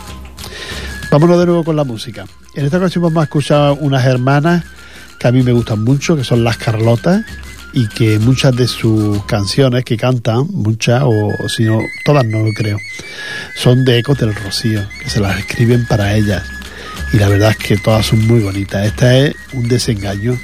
Vámonos 1.12 1.40
de 1.40 1.46
nuevo 1.46 1.64
con 1.64 1.76
la 1.76 1.84
música. 1.84 2.26
En 2.54 2.66
esta 2.66 2.78
ocasión 2.78 3.04
vamos 3.04 3.22
a 3.22 3.24
escuchar 3.24 3.78
unas 3.80 4.06
hermanas 4.06 4.64
que 5.20 5.28
a 5.28 5.32
mí 5.32 5.44
me 5.44 5.52
gustan 5.52 5.84
mucho, 5.84 6.16
que 6.16 6.24
son 6.24 6.44
las 6.44 6.58
Carlotas, 6.58 7.26
y 7.74 7.88
que 7.88 8.20
muchas 8.20 8.56
de 8.56 8.68
sus 8.68 9.24
canciones 9.26 9.86
que 9.86 9.98
cantan, 9.98 10.48
muchas, 10.52 11.04
o, 11.06 11.32
si 11.48 11.64
no, 11.64 11.80
todas 12.04 12.26
no 12.26 12.44
lo 12.44 12.52
creo, 12.54 12.78
son 13.56 13.86
de 13.86 14.00
Ecos 14.00 14.18
del 14.20 14.36
Rocío, 14.36 14.82
que 15.02 15.10
se 15.10 15.20
las 15.20 15.40
escriben 15.40 15.86
para 15.88 16.16
ellas. 16.16 16.44
Y 17.14 17.18
la 17.18 17.28
verdad 17.28 17.52
es 17.52 17.58
que 17.58 17.78
todas 17.78 18.06
son 18.06 18.26
muy 18.28 18.40
bonitas. 18.40 18.86
Esta 18.86 19.18
es 19.18 19.36
un 19.54 19.68
desengaño 19.68 20.38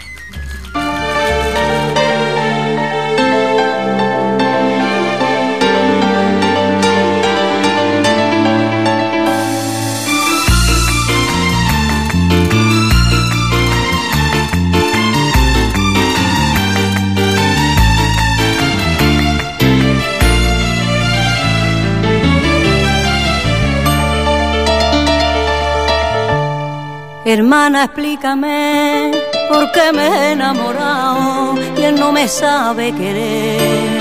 Hermana, 27.30 27.84
explícame 27.84 29.12
por 29.50 29.70
qué 29.74 29.92
me 29.92 30.08
he 30.08 30.32
enamorado 30.32 31.56
y 31.78 31.84
él 31.84 32.00
no 32.00 32.14
me 32.14 32.26
sabe 32.26 32.94
querer. 32.94 33.98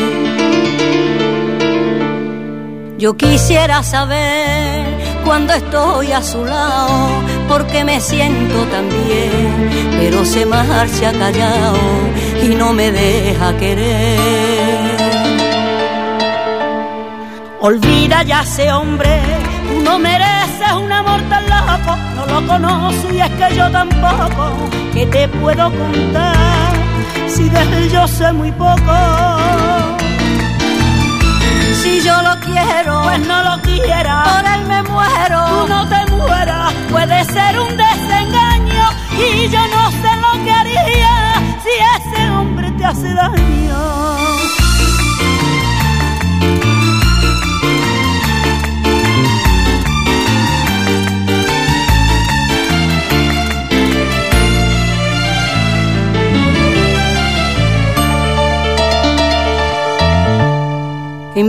Yo 2.99 3.17
quisiera 3.17 3.83
saber 3.83 4.87
cuando 5.25 5.55
estoy 5.55 6.13
a 6.13 6.23
su 6.23 6.45
lado, 6.45 7.21
porque 7.49 7.83
me 7.83 8.01
siento 8.01 8.63
tan 8.67 8.89
bien, 8.91 9.91
pero 9.99 10.25
se 10.25 10.47
marcha 10.47 11.11
callado 11.11 11.81
y 12.45 12.55
no 12.55 12.73
me 12.73 12.93
deja 12.93 13.57
querer. 13.57 15.01
Olvida 17.59 18.23
ya 18.23 18.43
ese 18.43 18.71
hombre, 18.71 19.21
no 19.83 19.99
mereces 19.99 20.46
un 20.75 20.93
amor 20.93 21.21
tan 21.29 21.45
loco, 21.49 21.97
no 22.17 22.27
lo 22.27 22.47
conozco 22.47 23.13
y 23.13 23.21
es 23.21 23.31
que 23.31 23.55
yo 23.55 23.71
tampoco, 23.71 24.71
que 24.93 25.07
te 25.07 25.29
puedo 25.29 25.71
contar 25.71 26.73
si 27.29 27.49
de 27.49 27.61
él 27.61 27.91
yo 27.91 28.07
sé 28.09 28.33
muy 28.33 28.51
poco. 28.53 28.95
Si 31.83 32.01
yo 32.03 32.21
lo 32.23 32.35
quiero, 32.41 33.03
pues 33.03 33.21
no 33.27 33.43
lo 33.45 33.63
quiera, 33.63 34.25
por 34.25 34.45
él 34.55 34.67
me 34.67 34.83
muero, 34.91 35.45
tú 35.47 35.69
no 35.69 35.89
te 35.89 36.13
mueras, 36.13 36.73
puede 36.91 37.25
ser 37.25 37.61
un 37.61 37.77
desengaño 37.77 38.87
y 39.13 39.49
yo 39.49 39.61
no 39.69 39.91
sé 39.91 40.11
lo 40.25 40.45
que 40.45 40.53
haría 40.53 41.35
si 41.63 41.73
ese 41.97 42.31
hombre 42.31 42.71
te 42.73 42.85
hace 42.85 43.15
daño. 43.15 44.06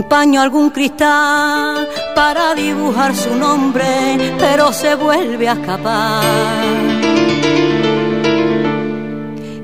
Empaño 0.08 0.40
algún 0.40 0.70
cristal 0.70 1.86
para 2.14 2.54
dibujar 2.54 3.14
su 3.14 3.34
nombre, 3.34 3.84
pero 4.38 4.72
se 4.72 4.94
vuelve 4.94 5.46
a 5.46 5.52
escapar. 5.52 6.24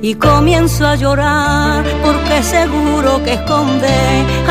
y 0.02 0.14
comienzo 0.16 0.86
a 0.86 0.96
llorar 0.96 1.82
porque 2.04 2.42
seguro 2.42 3.24
que 3.24 3.32
esconde 3.32 3.88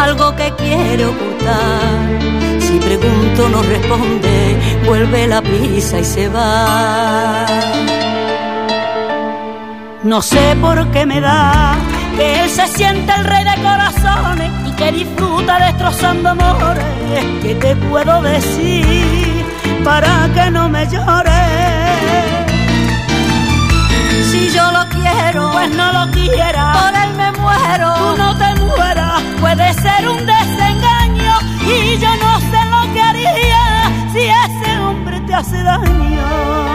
algo 0.02 0.36
que 0.36 0.52
quiere 0.54 1.06
ocultar. 1.06 2.00
Si 2.60 2.80
pregunto 2.80 3.50
no 3.50 3.62
responde, 3.62 4.58
vuelve 4.88 5.28
la 5.28 5.44
prisa 5.44 6.00
y 6.00 6.06
se 6.06 6.28
va. 6.28 7.46
No 10.04 10.24
sé 10.24 10.58
por 10.60 10.88
qué 10.88 11.06
me 11.06 11.22
da 11.22 11.76
que 12.18 12.42
él 12.42 12.50
se 12.50 12.66
siente 12.66 13.14
el 13.14 13.26
rey 13.26 13.44
de 13.44 13.62
corazones 13.62 14.63
que 14.84 14.92
disfruta 14.92 15.60
destrozando 15.60 16.30
amores. 16.30 16.84
¿Qué 17.42 17.56
te 17.56 17.76
puedo 17.76 18.22
decir 18.22 19.46
para 19.84 20.30
que 20.34 20.52
no 20.52 20.68
me 20.70 20.86
llores? 20.88 21.34
Si 24.30 24.50
yo 24.52 24.66
lo 24.72 24.84
quiero, 24.90 25.52
pues 25.52 25.70
no 25.76 25.88
lo 25.98 26.12
quiera. 26.12 26.64
Por 26.80 26.94
él 27.04 27.12
me 27.22 27.32
muero, 27.40 27.94
tú 28.00 28.18
no 28.18 28.38
te 28.38 28.56
mueras. 28.62 29.22
Puede 29.40 29.74
ser 29.74 30.10
un 30.10 30.26
desengaño 30.26 31.34
y 31.76 31.98
yo 32.04 32.12
no 32.24 32.40
sé 32.52 32.60
lo 32.74 32.94
que 32.94 33.02
haría 33.02 33.66
si 34.12 34.20
ese 34.20 34.80
hombre 34.80 35.20
te 35.22 35.34
hace 35.34 35.64
daño. 35.64 36.73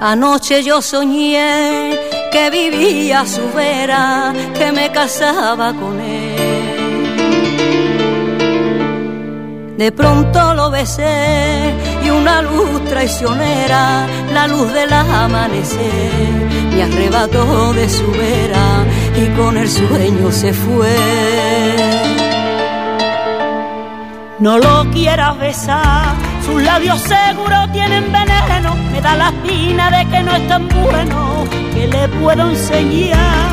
Anoche 0.00 0.62
yo 0.62 0.80
soñé 0.80 1.98
que 2.32 2.48
vivía 2.48 3.20
a 3.20 3.26
su 3.26 3.52
vera, 3.52 4.32
que 4.56 4.72
me 4.72 4.90
casaba 4.90 5.74
con 5.74 6.00
él. 6.00 6.30
De 9.76 9.92
pronto 9.92 10.54
lo 10.54 10.70
besé 10.70 11.74
y 12.04 12.08
una 12.08 12.40
luz 12.40 12.84
traicionera, 12.88 14.06
la 14.32 14.46
luz 14.46 14.72
del 14.72 14.90
amanecer, 14.92 16.12
me 16.74 16.82
arrebató 16.82 17.72
de 17.74 17.88
su 17.88 18.10
vera 18.10 18.84
y 19.16 19.26
con 19.36 19.58
el 19.58 19.68
sueño 19.68 20.32
se 20.32 20.52
fue. 20.54 20.96
No 24.38 24.56
lo 24.56 24.90
quieras 24.92 25.38
besar, 25.38 26.14
sus 26.44 26.62
labios 26.62 27.00
seguro 27.00 27.68
tienen 27.72 28.10
veneno, 28.12 28.74
me 28.92 29.00
da 29.00 29.14
la 29.16 29.28
espina 29.28 29.90
de 29.90 30.08
que 30.08 30.22
no 30.22 30.34
es 30.34 30.48
tan 30.48 30.68
bueno, 30.68 31.44
que 31.74 31.86
le 31.86 32.08
puedo 32.08 32.50
enseñar 32.50 33.48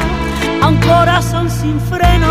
a 0.61 0.67
un 0.67 0.77
corazón 0.77 1.49
sin 1.49 1.79
freno. 1.81 2.27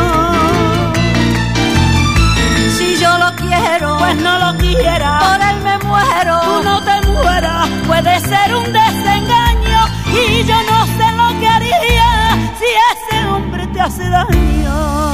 Si 2.76 2.96
yo 2.98 3.18
lo 3.18 3.34
quiero, 3.36 3.98
pues 3.98 4.16
no 4.16 4.38
lo 4.38 4.58
quiera, 4.58 5.18
por 5.18 5.40
él 5.48 5.56
me 5.62 5.78
muero, 5.86 6.40
tú 6.40 6.62
no 6.62 6.82
te 6.82 7.06
mueras, 7.08 7.68
puede 7.86 8.20
ser 8.20 8.54
un 8.54 8.72
desengaño 8.72 9.80
y 10.12 10.44
yo 10.44 10.56
no 10.70 10.86
sé 10.86 11.12
lo 11.16 11.40
que 11.40 11.48
haría 11.48 12.38
si 12.58 12.68
ese 12.92 13.26
hombre 13.26 13.66
te 13.68 13.80
hace 13.80 14.08
daño. 14.08 15.05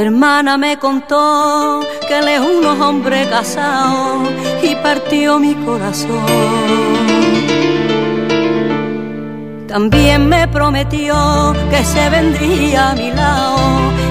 Hermana 0.00 0.56
me 0.56 0.78
contó 0.78 1.80
que 2.06 2.18
él 2.18 2.28
es 2.28 2.38
un 2.38 2.64
hombre 2.64 3.28
casado 3.28 4.22
y 4.62 4.76
partió 4.76 5.40
mi 5.40 5.56
corazón. 5.56 6.24
También 9.66 10.28
me 10.28 10.46
prometió 10.46 11.52
que 11.68 11.84
se 11.84 12.10
vendría 12.10 12.90
a 12.90 12.94
mi 12.94 13.10
lado 13.10 13.58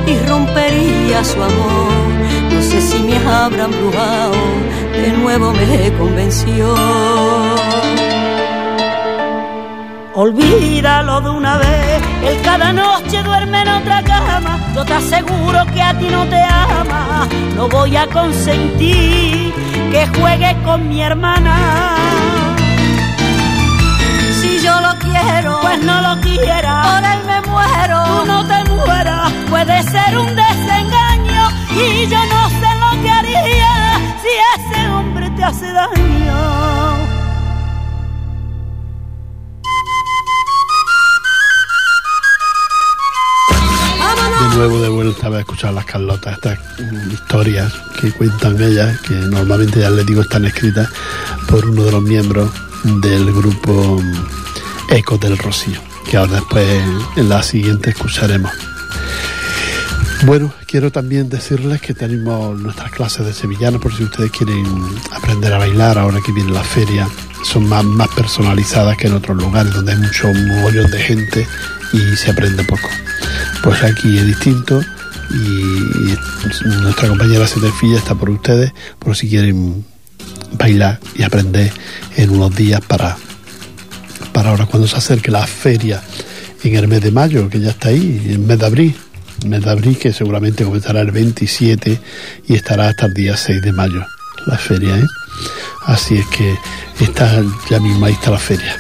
y 0.06 0.18
rompería 0.28 1.24
su 1.24 1.42
amor. 1.42 2.12
No 2.54 2.62
sé 2.62 2.82
si 2.82 3.00
me 3.04 3.16
habrá 3.26 3.64
embrujado, 3.64 4.36
de 4.92 5.14
nuevo 5.14 5.54
me 5.54 5.94
convenció. 5.98 6.76
Olvídalo 10.20 11.22
de 11.22 11.30
una 11.30 11.58
vez, 11.60 12.02
él 12.24 12.42
cada 12.44 12.74
noche 12.74 13.22
duerme 13.22 13.62
en 13.62 13.68
otra 13.68 14.02
cama. 14.02 14.58
Yo 14.74 14.84
te 14.84 14.94
aseguro 14.94 15.64
que 15.68 15.80
a 15.80 15.96
ti 15.96 16.08
no 16.10 16.26
te 16.26 16.42
ama. 16.42 17.28
No 17.56 17.70
voy 17.70 17.96
a 17.96 18.08
consentir 18.08 19.54
que 19.92 20.08
juegues 20.20 20.56
con 20.66 20.90
mi 20.90 21.02
hermana. 21.02 21.56
Si 24.42 24.60
yo 24.60 24.74
lo 24.82 24.98
quiero, 24.98 25.60
pues 25.62 25.84
no 25.84 26.02
lo 26.02 26.20
quiera. 26.22 26.82
Por 26.82 27.04
él 27.14 27.20
me 27.28 27.42
muero, 27.52 28.04
tú 28.08 28.26
no 28.26 28.48
te 28.48 28.64
mueras. 28.72 29.32
Puede 29.52 29.84
ser 29.84 30.18
un 30.18 30.36
desengaño 30.36 31.48
y 31.76 32.08
yo 32.08 32.18
no 32.26 32.50
sé 32.50 32.70
lo 32.82 33.04
que 33.04 33.10
haría 33.12 34.00
si 34.24 34.30
ese 34.56 34.90
hombre 34.90 35.30
te 35.30 35.44
hace 35.44 35.72
daño. 35.72 36.77
Nuevo 44.58 44.82
de 44.82 44.90
vuelta 44.90 45.28
a 45.28 45.40
escuchar 45.40 45.72
las 45.74 45.86
Carlotas, 45.86 46.34
estas 46.34 46.58
historias 47.12 47.72
que 48.02 48.12
cuentan 48.12 48.60
ellas, 48.60 49.00
que 49.02 49.14
normalmente 49.14 49.80
ya 49.82 49.92
les 49.92 50.04
digo 50.04 50.22
están 50.22 50.46
escritas 50.46 50.90
por 51.48 51.64
uno 51.64 51.84
de 51.84 51.92
los 51.92 52.02
miembros 52.02 52.50
del 52.84 53.32
grupo 53.32 54.02
Ecos 54.90 55.20
del 55.20 55.38
Rocío, 55.38 55.80
que 56.10 56.18
ahora 56.18 56.34
después 56.34 56.66
en 57.18 57.30
la 57.30 57.44
siguiente 57.44 57.92
escucharemos. 57.92 58.52
Bueno, 60.26 60.52
quiero 60.66 60.92
también 60.92 61.30
decirles 61.30 61.80
que 61.80 61.94
tenemos 61.94 62.60
nuestras 62.60 62.92
clases 62.92 63.28
de 63.28 63.34
sevillano 63.34 63.80
por 63.80 63.96
si 63.96 64.06
ustedes 64.06 64.32
quieren 64.32 64.66
aprender 65.12 65.54
a 65.54 65.60
bailar 65.60 66.00
ahora 66.00 66.18
que 66.26 66.32
viene 66.32 66.52
la 66.52 66.64
feria. 66.64 67.08
Son 67.44 67.70
más, 67.70 67.84
más 67.84 68.08
personalizadas 68.08 68.98
que 68.98 69.06
en 69.06 69.14
otros 69.14 69.38
lugares 69.38 69.72
donde 69.72 69.92
hay 69.92 70.00
mucho 70.00 70.28
mogollón 70.34 70.90
de 70.90 71.00
gente 71.00 71.48
y 71.94 72.16
se 72.16 72.32
aprende 72.32 72.64
poco. 72.64 72.90
Pues 73.68 73.84
aquí 73.84 74.18
es 74.18 74.26
distinto 74.26 74.82
y 75.30 76.16
nuestra 76.84 77.10
compañera 77.10 77.46
Setefilla 77.46 77.98
está 77.98 78.16
por 78.16 78.30
ustedes 78.30 78.72
por 78.98 79.14
si 79.14 79.28
quieren 79.28 79.84
bailar 80.54 81.02
y 81.16 81.24
aprender 81.24 81.74
en 82.16 82.30
unos 82.30 82.56
días 82.56 82.80
para, 82.80 83.18
para 84.32 84.52
ahora 84.52 84.68
cuando 84.68 84.88
se 84.88 84.96
acerque 84.96 85.32
la 85.32 85.46
feria 85.46 86.02
en 86.64 86.76
el 86.76 86.88
mes 86.88 87.02
de 87.02 87.12
mayo, 87.12 87.50
que 87.50 87.60
ya 87.60 87.72
está 87.72 87.90
ahí, 87.90 88.22
en 88.24 88.32
el 88.32 88.40
mes 88.40 88.58
de 88.58 88.66
abril, 88.66 88.96
mes 89.46 89.62
de 89.62 89.70
abril 89.70 89.98
que 89.98 90.14
seguramente 90.14 90.64
comenzará 90.64 91.02
el 91.02 91.12
27 91.12 92.00
y 92.48 92.54
estará 92.56 92.88
hasta 92.88 93.08
el 93.08 93.14
día 93.16 93.36
6 93.36 93.62
de 93.62 93.74
mayo 93.74 94.02
la 94.46 94.58
feria, 94.58 94.98
¿eh? 94.98 95.06
Así 95.88 96.16
es 96.16 96.26
que 96.28 96.56
está 97.04 97.44
ya 97.70 97.82
mismo 97.82 98.06
ahí 98.06 98.14
está 98.14 98.32
la 98.32 98.40
feria. 98.40 98.78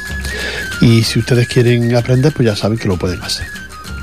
Y 0.80 1.04
si 1.04 1.20
ustedes 1.20 1.50
quieren 1.50 1.94
aprender, 1.94 2.32
pues 2.32 2.46
ya 2.46 2.56
saben 2.56 2.78
que 2.78 2.88
lo 2.88 2.96
pueden 2.96 3.22
hacer. 3.22 3.57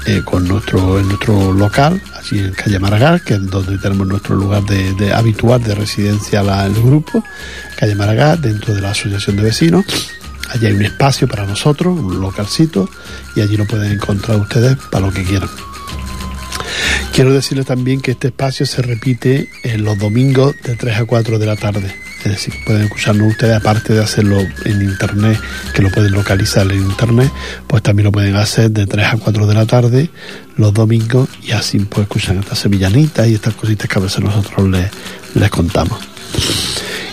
Eh, 0.06 0.20
con 0.22 0.46
nuestro, 0.46 1.00
en 1.00 1.08
nuestro 1.08 1.50
local, 1.54 1.98
así 2.14 2.38
en 2.38 2.52
calle 2.52 2.78
Maragall, 2.78 3.22
que 3.22 3.34
es 3.34 3.46
donde 3.46 3.78
tenemos 3.78 4.06
nuestro 4.06 4.36
lugar 4.36 4.62
de, 4.64 5.14
habitual 5.14 5.62
de 5.62 5.74
residencia 5.74 6.42
la, 6.42 6.66
el 6.66 6.74
grupo, 6.74 7.24
calle 7.78 7.94
Maragall, 7.94 8.38
dentro 8.38 8.74
de 8.74 8.82
la 8.82 8.90
asociación 8.90 9.36
de 9.36 9.44
vecinos. 9.44 9.86
Allí 10.50 10.66
hay 10.66 10.74
un 10.74 10.84
espacio 10.84 11.26
para 11.26 11.46
nosotros, 11.46 11.98
un 11.98 12.20
localcito, 12.20 12.86
y 13.34 13.40
allí 13.40 13.56
lo 13.56 13.66
pueden 13.66 13.92
encontrar 13.92 14.36
ustedes 14.36 14.76
para 14.90 15.06
lo 15.06 15.12
que 15.12 15.24
quieran. 15.24 15.48
Quiero 17.14 17.32
decirles 17.32 17.64
también 17.64 18.02
que 18.02 18.10
este 18.10 18.28
espacio 18.28 18.66
se 18.66 18.82
repite 18.82 19.48
en 19.62 19.84
los 19.84 19.98
domingos 19.98 20.54
de 20.64 20.76
3 20.76 20.98
a 20.98 21.04
4 21.06 21.38
de 21.38 21.46
la 21.46 21.56
tarde. 21.56 22.03
Es 22.24 22.30
decir, 22.30 22.54
pueden 22.64 22.84
escucharnos 22.84 23.32
ustedes, 23.32 23.54
aparte 23.54 23.92
de 23.92 24.02
hacerlo 24.02 24.38
en 24.64 24.82
internet, 24.82 25.38
que 25.74 25.82
lo 25.82 25.90
pueden 25.90 26.12
localizar 26.12 26.70
en 26.72 26.78
internet, 26.78 27.30
pues 27.66 27.82
también 27.82 28.04
lo 28.04 28.12
pueden 28.12 28.34
hacer 28.36 28.70
de 28.70 28.86
3 28.86 29.06
a 29.06 29.16
4 29.18 29.46
de 29.46 29.54
la 29.54 29.66
tarde 29.66 30.10
los 30.56 30.72
domingos 30.72 31.28
y 31.42 31.52
así 31.52 31.78
pues 31.80 32.04
escuchan 32.04 32.38
estas 32.38 32.60
sevillanitas 32.60 33.28
y 33.28 33.34
estas 33.34 33.54
cositas 33.54 33.88
que 33.88 33.98
a 33.98 34.02
veces 34.02 34.20
nosotros 34.20 34.68
les, 34.68 34.90
les 35.34 35.50
contamos. 35.50 35.98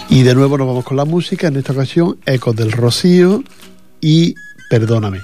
Y 0.10 0.24
de 0.24 0.36
nuevo 0.36 0.58
nos 0.58 0.68
vamos 0.68 0.86
con 0.86 0.98
la 0.98 1.06
música, 1.06 1.48
en 1.48 1.58
esta 1.58 1.74
ocasión 1.74 2.18
Ecos 2.26 2.56
del 2.56 2.72
Rocío 2.72 3.44
y 4.00 4.36
Perdóname. 4.70 5.20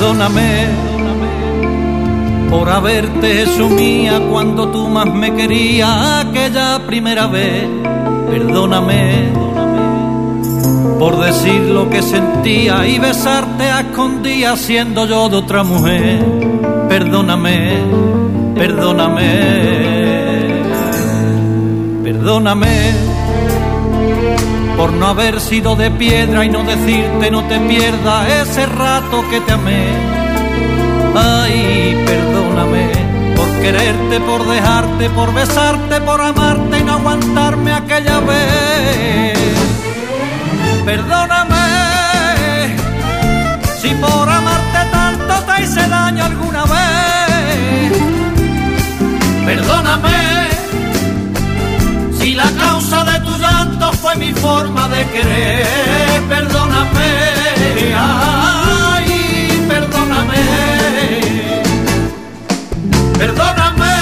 Perdóname 0.00 0.64
por 2.48 2.70
haberte 2.70 3.44
sumía 3.54 4.18
cuando 4.30 4.70
tú 4.70 4.88
más 4.88 5.04
me 5.12 5.34
querías 5.34 6.24
aquella 6.24 6.80
primera 6.86 7.26
vez. 7.26 7.68
Perdóname 8.30 9.28
por 10.98 11.20
decir 11.22 11.60
lo 11.60 11.90
que 11.90 12.00
sentía 12.00 12.86
y 12.86 12.98
besarte 12.98 13.64
a 13.64 13.80
escondidas 13.80 14.58
siendo 14.60 15.04
yo 15.04 15.28
de 15.28 15.36
otra 15.36 15.64
mujer. 15.64 16.24
Perdóname, 16.88 17.76
perdóname, 18.54 19.22
perdóname 22.02 23.09
por 24.80 24.94
no 24.94 25.08
haber 25.08 25.42
sido 25.42 25.76
de 25.76 25.90
piedra 25.90 26.42
y 26.42 26.48
no 26.48 26.64
decirte 26.64 27.30
no 27.30 27.44
te 27.44 27.60
pierdas 27.60 28.26
ese 28.30 28.64
rato 28.64 29.22
que 29.28 29.38
te 29.42 29.52
amé. 29.52 29.88
Ay, 31.14 32.02
perdóname 32.06 32.88
por 33.36 33.60
quererte, 33.60 34.20
por 34.20 34.46
dejarte, 34.46 35.10
por 35.10 35.34
besarte, 35.34 36.00
por 36.00 36.22
amarte 36.22 36.78
y 36.78 36.84
no 36.84 36.94
aguantarme 36.94 37.74
aquella 37.74 38.20
vez. 38.20 39.38
Perdóname 40.86 42.76
si 43.82 43.90
por 43.96 44.30
amarte 44.30 44.78
tanto 44.90 45.34
te 45.44 45.62
hice 45.62 45.86
daño 45.88 46.24
alguna 46.24 46.64
vez. 46.64 47.92
Perdóname 49.44 50.48
si 52.18 52.34
la 52.34 52.50
causa 52.52 53.04
de 53.04 53.19
fue 54.10 54.26
mi 54.26 54.32
forma 54.32 54.88
de 54.88 55.06
querer. 55.06 56.22
Perdóname, 56.28 57.10
ay, 57.96 59.66
perdóname. 59.68 60.42
Perdóname 63.18 63.94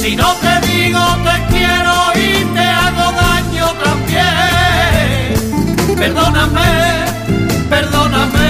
si 0.00 0.16
no 0.16 0.28
te 0.34 0.66
digo 0.66 1.00
te 1.26 1.36
quiero 1.54 1.94
y 2.14 2.44
te 2.54 2.60
hago 2.60 3.12
daño 3.12 3.66
también. 3.84 5.34
Perdóname, 5.96 6.70
perdóname 7.70 8.48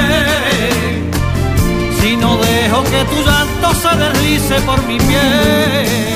si 2.01 2.17
no 2.17 2.37
dejo 2.37 2.83
que 2.85 3.05
tu 3.05 3.17
llanto 3.23 3.75
se 3.83 3.97
deslice 3.97 4.61
por 4.63 4.83
mi 4.87 4.99
piel. 4.99 6.08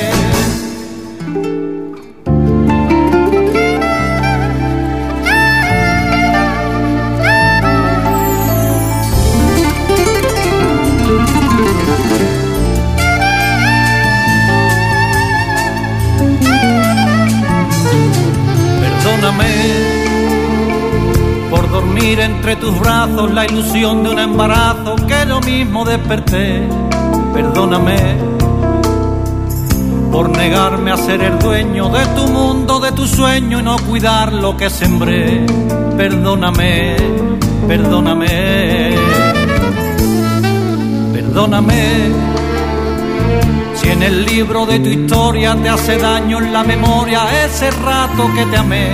Entre 22.20 22.57
tus 22.57 22.79
brazos 22.79 23.33
la 23.33 23.46
ilusión 23.46 24.03
de 24.03 24.11
un 24.11 24.18
embarazo 24.18 24.96
que 24.96 25.27
yo 25.29 25.40
mismo 25.40 25.85
desperté. 25.85 26.68
Perdóname 27.33 27.96
por 30.11 30.29
negarme 30.29 30.90
a 30.90 30.96
ser 30.96 31.22
el 31.22 31.38
dueño 31.38 31.88
de 31.88 32.05
tu 32.09 32.27
mundo, 32.29 32.81
de 32.81 32.92
tu 32.92 33.07
sueño 33.07 33.61
y 33.61 33.62
no 33.62 33.77
cuidar 33.79 34.33
lo 34.33 34.57
que 34.57 34.68
sembré. 34.68 35.46
Perdóname, 35.96 36.96
perdóname, 37.66 38.94
perdóname 41.12 42.33
si 43.75 43.88
en 43.88 44.03
el 44.03 44.25
libro 44.27 44.66
de 44.66 44.79
tu 44.79 44.88
historia 44.88 45.57
te 45.57 45.68
hace 45.68 45.98
daño 45.98 46.38
en 46.38 46.53
la 46.53 46.62
memoria 46.62 47.44
ese 47.44 47.70
rato 47.70 48.31
que 48.35 48.44
te 48.46 48.57
amé, 48.57 48.88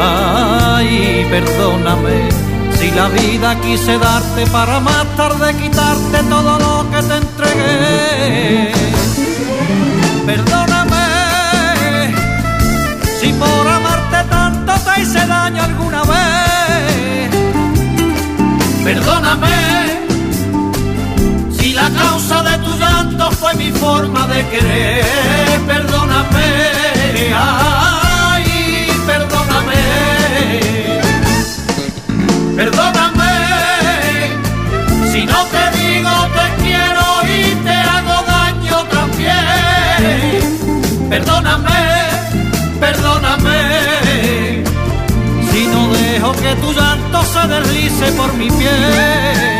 ay, 0.00 1.26
perdóname. 1.30 2.28
Si 2.78 2.90
la 2.90 3.08
vida 3.08 3.60
quise 3.60 3.98
darte 3.98 4.46
para 4.48 4.80
más 4.80 5.04
tarde 5.16 5.54
quitarte 5.54 6.18
todo 6.28 6.58
lo 6.58 6.90
que 6.90 7.02
te 7.02 7.16
entregué. 7.16 8.72
Perdóname 10.26 11.04
si 13.20 13.32
por 13.32 13.68
amarte 13.68 14.24
tanto 14.28 14.72
te 14.84 15.00
hice 15.00 15.26
daño 15.26 15.62
alguna 15.62 16.02
vez. 16.02 17.30
Perdóname 18.84 19.84
la 21.74 21.90
causa 21.90 22.42
de 22.42 22.58
tu 22.58 22.78
llanto 22.78 23.30
fue 23.32 23.54
mi 23.54 23.70
forma 23.72 24.26
de 24.28 24.46
querer. 24.48 25.04
Perdóname, 25.66 27.34
Perdóname 32.56 33.32
si 35.10 35.24
no 35.26 35.44
te 35.46 35.78
digo 35.78 36.10
te 36.36 36.62
quiero 36.62 37.06
y 37.24 37.54
te 37.64 37.72
hago 37.72 38.16
daño 38.26 38.84
también. 38.96 40.42
Perdóname, 41.10 41.82
perdóname 42.78 43.58
si 45.50 45.66
no 45.66 45.92
dejo 45.92 46.32
que 46.32 46.54
tu 46.56 46.72
llanto 46.72 47.22
se 47.24 47.48
deslice 47.48 48.12
por 48.12 48.32
mi 48.34 48.48
piel. 48.50 49.53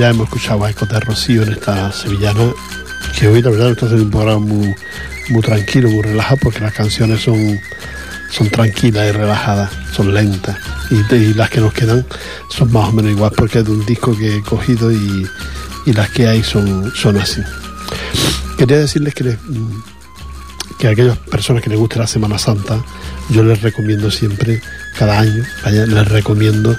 Ya 0.00 0.08
hemos 0.08 0.28
escuchado 0.28 0.64
a 0.64 0.70
Ecos 0.70 0.88
Rocío 1.04 1.42
en 1.42 1.52
esta 1.52 1.92
sevillana, 1.92 2.54
que 3.18 3.28
hoy 3.28 3.42
la 3.42 3.50
verdad 3.50 3.72
está 3.72 3.84
haciendo 3.84 4.06
un 4.06 4.10
programa 4.10 4.38
muy, 4.38 4.74
muy 5.28 5.42
tranquilo, 5.42 5.90
muy 5.90 6.00
relajado, 6.00 6.38
porque 6.42 6.60
las 6.60 6.72
canciones 6.72 7.20
son, 7.20 7.60
son 8.30 8.48
tranquilas 8.48 9.10
y 9.10 9.12
relajadas, 9.12 9.70
son 9.94 10.14
lentas, 10.14 10.56
y, 10.90 11.34
las 11.34 11.50
que 11.50 11.60
nos 11.60 11.74
quedan 11.74 12.06
son 12.48 12.72
más 12.72 12.88
o 12.88 12.92
menos 12.92 13.10
igual, 13.12 13.30
porque 13.36 13.58
es 13.58 13.66
de 13.66 13.72
un 13.72 13.84
disco 13.84 14.16
que 14.16 14.36
he 14.36 14.42
cogido 14.42 14.90
y, 14.90 15.26
las 15.84 16.08
que 16.08 16.26
hay 16.26 16.42
son, 16.42 16.90
son 16.94 17.18
así. 17.18 17.42
Quería 18.56 18.78
decirles 18.78 19.12
que, 19.12 19.36
que 20.78 20.88
a 20.88 20.92
aquellas 20.92 21.18
personas 21.18 21.62
que 21.62 21.68
les 21.68 21.78
guste 21.78 21.98
la 21.98 22.06
Semana 22.06 22.38
Santa, 22.38 22.82
yo 23.28 23.42
les 23.42 23.60
recomiendo 23.60 24.10
siempre 24.10 24.62
cada 24.98 25.18
año, 25.18 25.44
les 25.66 26.08
recomiendo 26.08 26.74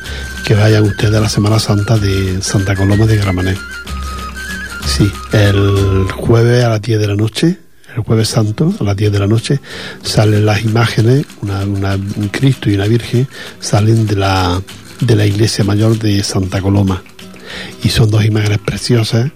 que 0.52 0.58
vayan 0.58 0.84
ustedes 0.84 1.16
a 1.16 1.22
la 1.22 1.30
Semana 1.30 1.60
Santa 1.60 1.98
de 1.98 2.42
Santa 2.42 2.76
Coloma 2.76 3.06
de 3.06 3.16
Gramanet. 3.16 3.58
Sí, 4.86 5.10
el 5.32 6.12
jueves 6.12 6.66
a 6.66 6.68
las 6.68 6.82
10 6.82 7.00
de 7.00 7.08
la 7.08 7.16
noche, 7.16 7.58
el 7.96 8.04
jueves 8.04 8.28
santo 8.28 8.74
a 8.78 8.84
las 8.84 8.98
10 8.98 9.14
de 9.14 9.20
la 9.20 9.28
noche, 9.28 9.62
salen 10.04 10.46
las 10.46 10.62
imágenes, 10.62 11.26
una, 11.42 11.62
un 11.96 12.30
Cristo 12.34 12.70
y 12.70 12.76
una 12.76 12.86
Virgen, 12.86 13.30
salen 13.62 14.06
de 14.06 14.18
la, 14.18 14.62
de 15.00 15.16
la 15.16 15.26
iglesia 15.26 15.64
mayor 15.64 15.98
de 15.98 16.22
Santa 16.22 16.62
Coloma. 16.62 17.02
Y 17.82 17.88
son 17.88 18.12
dos 18.12 18.26
imágenes 18.26 18.58
preciosas, 18.58 19.32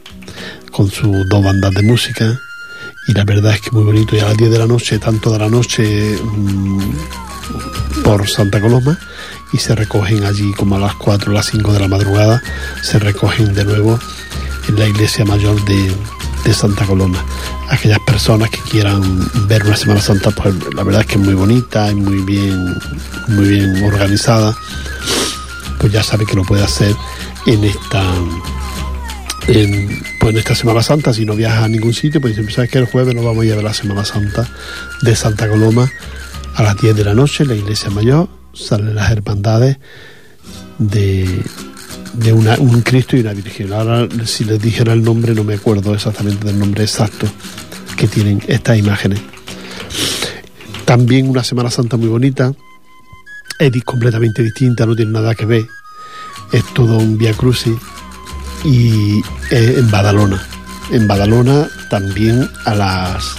con 0.70 0.92
sus 0.92 1.30
dos 1.30 1.42
bandas 1.42 1.74
de 1.76 1.84
música, 1.84 2.42
y 3.08 3.14
la 3.14 3.24
verdad 3.24 3.54
es 3.54 3.62
que 3.62 3.72
muy 3.72 3.84
bonito. 3.84 4.18
Y 4.18 4.20
a 4.20 4.26
las 4.26 4.36
10 4.36 4.52
de 4.52 4.60
la 4.60 4.68
noche, 4.68 5.00
tanto 5.00 5.32
de 5.32 5.40
la 5.40 5.48
noche 5.48 6.18
mm, 6.22 8.04
por 8.04 8.28
Santa 8.28 8.60
Coloma, 8.60 9.00
y 9.52 9.58
se 9.58 9.76
recogen 9.76 10.26
allí 10.26 10.54
como 10.54 10.76
a 10.76 10.80
las 10.80 10.96
4 10.96 11.32
o 11.32 11.34
las 11.34 11.48
5 11.48 11.74
de 11.74 11.80
la 11.80 11.88
madrugada, 11.88 12.42
se 12.82 13.00
recogen 13.00 13.54
de 13.54 13.66
nuevo 13.66 14.00
en 14.68 14.80
la 14.80 14.88
iglesia 14.88 15.26
mayor 15.26 15.64
de, 15.66 15.92
de 16.44 16.54
Santa 16.54 16.86
Coloma. 16.86 17.24
Aquellas 17.70 18.00
personas 18.00 18.50
que 18.50 18.60
quieran 18.60 19.02
ver 19.48 19.64
una 19.66 19.76
Semana 19.76 20.02
Santa, 20.02 20.32
pues 20.32 20.56
la 20.74 20.84
verdad 20.84 21.02
es 21.02 21.08
que 21.08 21.16
es 21.16 21.22
muy 21.22 21.34
bonita 21.34 21.92
y 21.92 21.96
muy 21.96 22.22
bien, 22.22 22.76
muy 23.28 23.48
bien 23.48 23.84
organizada, 23.84 24.56
pues 25.80 25.92
ya 25.92 26.04
sabe 26.04 26.26
que 26.26 26.36
lo 26.36 26.44
puede 26.44 26.64
hacer 26.64 26.96
en 27.48 27.64
esta, 27.64 28.04
pues 29.46 29.58
en 30.34 30.38
esta 30.38 30.56
Semana 30.56 30.84
Santa, 30.84 31.14
si 31.14 31.26
no 31.26 31.36
viajas 31.36 31.64
a 31.64 31.68
ningún 31.68 31.94
sitio, 31.94 32.22
pues 32.22 32.36
dicen, 32.36 32.52
¿sabes 32.52 32.70
que 32.70 32.78
El 32.78 32.86
jueves 32.86 33.16
nos 33.16 33.26
vamos 33.26 33.44
a 33.44 33.46
ir 33.46 33.54
a 33.54 33.56
ver 33.56 33.66
la 33.66 33.74
Semana 33.74 34.06
Santa 34.06 34.48
de 35.02 35.16
Santa 35.16 35.48
Coloma 35.48 35.92
a 36.56 36.64
las 36.64 36.78
10 36.78 36.96
de 36.96 37.04
la 37.04 37.14
noche 37.14 37.44
en 37.44 37.50
la 37.50 37.56
iglesia 37.56 37.90
mayor, 37.90 38.30
salen 38.56 38.96
las 38.96 39.12
hermandades 39.12 39.78
de, 40.80 41.44
de 42.14 42.34
una, 42.34 42.58
un 42.58 42.82
Cristo 42.82 43.18
y 43.18 43.22
una 43.22 43.34
Virgen. 43.34 43.74
Ahora, 43.74 44.08
si 44.26 44.46
les 44.46 44.62
dijera 44.62 44.94
el 44.94 45.04
nombre, 45.04 45.34
no 45.34 45.44
me 45.44 45.56
acuerdo 45.56 45.94
exactamente 45.94 46.46
del 46.46 46.60
nombre 46.60 46.84
exacto 46.84 47.28
que 47.96 48.08
tienen 48.08 48.42
estas 48.48 48.78
imágenes. 48.78 49.22
También 50.86 51.30
una 51.30 51.44
Semana 51.44 51.72
Santa 51.72 51.98
muy 51.98 52.08
bonita, 52.08 52.54
es 53.58 53.84
completamente 53.84 54.44
distinta, 54.44 54.86
no 54.86 54.96
tiene 54.96 55.12
nada 55.12 55.34
que 55.34 55.46
ver. 55.46 55.66
Es 56.52 56.64
todo 56.74 56.98
un 56.98 57.18
Via 57.18 57.34
Crucis 57.34 57.76
y 58.64 59.22
en 59.52 59.90
Badalona. 59.90 60.46
En 60.92 61.08
Badalona 61.08 61.68
también 61.90 62.50
a 62.66 62.76
las, 62.76 63.36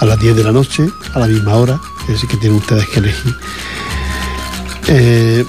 a 0.00 0.04
las 0.04 0.18
10 0.20 0.36
de 0.36 0.44
la 0.44 0.52
noche, 0.52 0.86
a 1.14 1.18
la 1.18 1.26
misma 1.26 1.54
hora, 1.54 1.80
es 2.02 2.08
decir, 2.08 2.28
que 2.28 2.36
tienen 2.36 2.58
ustedes 2.58 2.86
que 2.88 3.00
elegir. 3.00 3.34
Eh, 4.88 5.44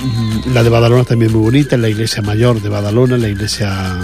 la 0.54 0.64
de 0.64 0.70
Badalona 0.70 1.04
también 1.04 1.32
muy 1.32 1.42
bonita, 1.42 1.76
la 1.78 1.90
iglesia 1.90 2.22
mayor 2.22 2.62
de 2.62 2.70
Badalona, 2.70 3.18
la 3.18 3.30
iglesia, 3.30 3.98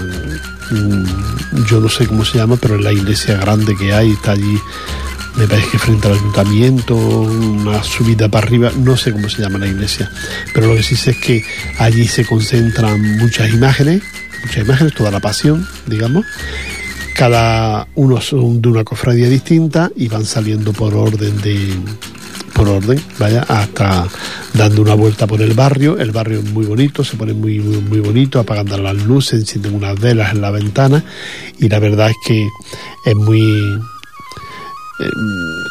mm, 0.72 1.66
yo 1.66 1.80
no 1.80 1.90
sé 1.90 2.08
cómo 2.08 2.26
se 2.26 2.38
llama, 2.38 2.58
pero 2.60 2.76
es 2.76 2.82
la 2.82 2.92
iglesia 2.92 3.38
grande 3.38 3.76
que 3.76 3.94
hay, 3.94 4.12
está 4.12 4.32
allí 4.32 4.60
me 5.40 5.48
parece 5.48 5.70
que 5.70 5.80
frente 5.80 6.08
al 6.08 6.16
ayuntamiento, 6.16 6.96
una 6.96 7.82
subida 7.82 8.28
para 8.28 8.46
arriba, 8.46 8.72
no 8.78 8.98
sé 8.98 9.12
cómo 9.14 9.30
se 9.30 9.42
llama 9.42 9.58
la 9.58 9.68
iglesia, 9.68 10.12
pero 10.54 10.68
lo 10.68 10.76
que 10.76 10.84
sí 10.84 10.96
sé 10.98 11.12
es 11.12 11.18
que 11.18 11.46
allí 11.78 12.08
se 12.08 12.26
concentran 12.26 13.18
muchas 13.18 13.50
imágenes, 13.50 14.02
muchas 14.44 14.66
imágenes, 14.66 14.94
toda 14.94 15.12
la 15.12 15.22
pasión, 15.22 15.66
digamos. 15.86 16.26
Cada 17.16 17.88
uno 17.96 18.20
son 18.22 18.62
de 18.62 18.70
una 18.70 18.84
cofradía 18.84 19.30
distinta 19.30 19.92
y 19.96 20.08
van 20.08 20.26
saliendo 20.26 20.74
por 20.74 20.94
orden 20.94 21.40
de 21.42 21.74
por 22.60 22.68
orden, 22.68 23.02
vaya, 23.18 23.46
hasta 23.48 24.06
dando 24.54 24.82
una 24.82 24.94
vuelta 24.94 25.26
por 25.26 25.42
el 25.42 25.54
barrio. 25.54 25.98
El 25.98 26.12
barrio 26.12 26.40
es 26.40 26.52
muy 26.52 26.66
bonito, 26.66 27.06
se 27.06 27.16
pone 27.16 27.34
muy, 27.34 27.60
muy, 27.60 28.02
bonito, 28.02 28.38
apagando 28.38 28.78
las 28.78 28.98
luces, 28.98 29.40
encienden 29.40 29.76
unas 29.76 29.98
velas 29.98 30.34
en 30.34 30.42
la 30.42 30.52
ventana 30.52 31.02
y 31.58 31.70
la 31.70 31.80
verdad 31.80 32.10
es 32.10 32.18
que 32.28 32.50
es 33.06 33.16
muy 33.16 33.40
eh, 35.00 35.10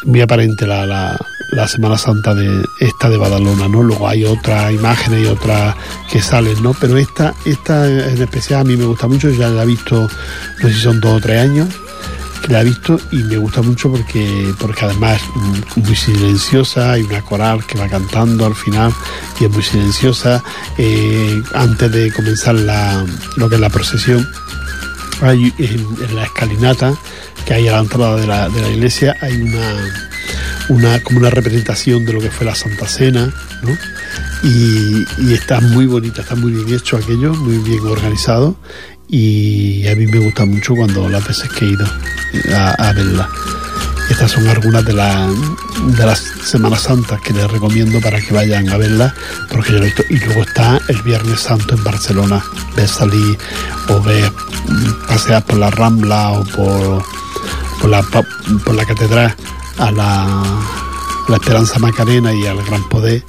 muy 0.07 0.23
aparente 0.23 0.67
la, 0.67 0.87
la, 0.87 1.69
Semana 1.69 1.99
Santa 1.99 2.35
de 2.35 2.65
esta 2.81 3.11
de 3.11 3.19
Badalona, 3.19 3.69
¿no? 3.69 3.83
Luego 3.83 4.09
hay 4.09 4.25
otras 4.25 4.73
imágenes 4.73 5.25
y 5.25 5.27
otras 5.27 5.77
que 6.11 6.23
salen, 6.23 6.63
¿no? 6.63 6.73
Pero 6.81 6.97
esta, 6.97 7.35
esta 7.45 7.87
en 7.87 8.23
especial 8.23 8.63
a 8.63 8.65
mí 8.65 8.79
me 8.79 8.87
gusta 8.87 9.07
mucho, 9.09 9.29
ya 9.29 9.51
la 9.51 9.65
he 9.65 9.67
visto, 9.67 10.09
no 10.63 10.69
sé 10.69 10.73
si 10.73 10.81
son 10.81 11.01
dos 11.01 11.19
o 11.19 11.21
tres 11.21 11.43
años 11.43 11.69
la 12.49 12.61
he 12.61 12.65
visto 12.65 12.99
y 13.11 13.17
me 13.25 13.37
gusta 13.37 13.63
mucho 13.63 13.91
porque, 13.91 14.55
porque 14.59 14.85
además 14.85 15.21
es 15.77 15.85
muy 15.85 15.97
silenciosa, 15.97 16.93
hay 16.93 17.03
una 17.03 17.23
coral 17.23 17.65
que 17.67 17.79
va 17.79 17.89
cantando 17.89 18.47
al 18.47 18.55
final 18.55 18.93
y 19.41 19.45
es 19.45 19.51
muy 19.51 19.63
silenciosa. 19.63 20.43
Eh, 20.77 21.43
antes 21.55 21.91
de 21.91 22.13
comenzar 22.13 22.55
la, 22.55 23.05
lo 23.37 23.49
que 23.49 23.57
es 23.57 23.61
la 23.61 23.71
procesión, 23.71 24.27
hay 25.21 25.53
en 25.59 26.15
la 26.15 26.25
escalinata 26.25 26.95
que 27.45 27.55
hay 27.55 27.69
a 27.69 27.73
la 27.73 27.79
entrada 27.81 28.17
de 28.17 28.27
la, 28.27 28.49
de 28.49 28.61
la 28.61 28.69
iglesia 28.69 29.17
hay 29.21 29.41
una, 29.41 29.77
una, 30.69 31.03
como 31.03 31.19
una 31.19 31.31
representación 31.31 32.05
de 32.05 32.13
lo 32.13 32.21
que 32.21 32.31
fue 32.31 32.47
la 32.47 32.55
Santa 32.55 32.87
Cena, 32.87 33.33
¿no? 33.63 33.77
Y, 34.43 35.33
está 35.33 35.61
muy 35.61 35.87
bonita, 35.87 36.23
está 36.23 36.35
muy 36.35 36.53
bien 36.53 36.73
hecho 36.73 36.97
aquello, 36.97 37.35
muy 37.35 37.59
bien 37.59 37.85
organizado 37.87 38.57
y 39.09 39.87
a 39.89 39.97
mí 39.97 40.07
me 40.07 40.19
gusta 40.19 40.45
mucho 40.45 40.75
cuando 40.75 41.09
las 41.09 41.27
veces 41.27 41.49
que 41.51 41.65
he 41.65 41.69
ido 41.69 41.87
a, 42.57 42.93
verla. 42.93 43.29
Estas 44.11 44.33
son 44.33 44.47
algunas 44.49 44.85
de, 44.85 44.93
de 44.95 46.07
las 46.07 46.19
Semanas 46.45 46.83
Santas 46.83 47.21
que 47.21 47.33
les 47.33 47.51
recomiendo 47.51 48.01
para 48.01 48.21
que 48.21 48.33
vayan 48.33 48.69
a 48.69 48.77
verla, 48.77 49.15
porque 49.51 49.73
yo 49.73 49.79
lo 49.79 49.85
he 49.85 49.87
visto. 49.87 50.03
Y 50.09 50.19
luego 50.19 50.43
está 50.43 50.81
el 50.89 51.03
Viernes 51.03 51.41
Santo 51.41 51.75
en 51.75 51.85
Barcelona. 51.85 52.43
Ves 52.77 52.91
salir 52.91 53.39
o 53.89 54.01
ves 54.03 54.31
pasear 55.07 55.45
por 55.45 55.59
la 55.59 55.71
Rambla 55.71 56.31
o 56.31 56.45
por 56.45 57.05
por 57.81 57.91
la, 57.91 58.03
por 58.03 58.75
la 58.75 58.85
catedral 58.85 59.35
a 59.79 59.91
la, 59.91 60.43
la 61.29 61.37
Esperanza 61.37 61.79
Macarena 61.79 62.33
y 62.35 62.47
al 62.47 62.63
Gran 62.65 62.89
Poder, 62.89 63.25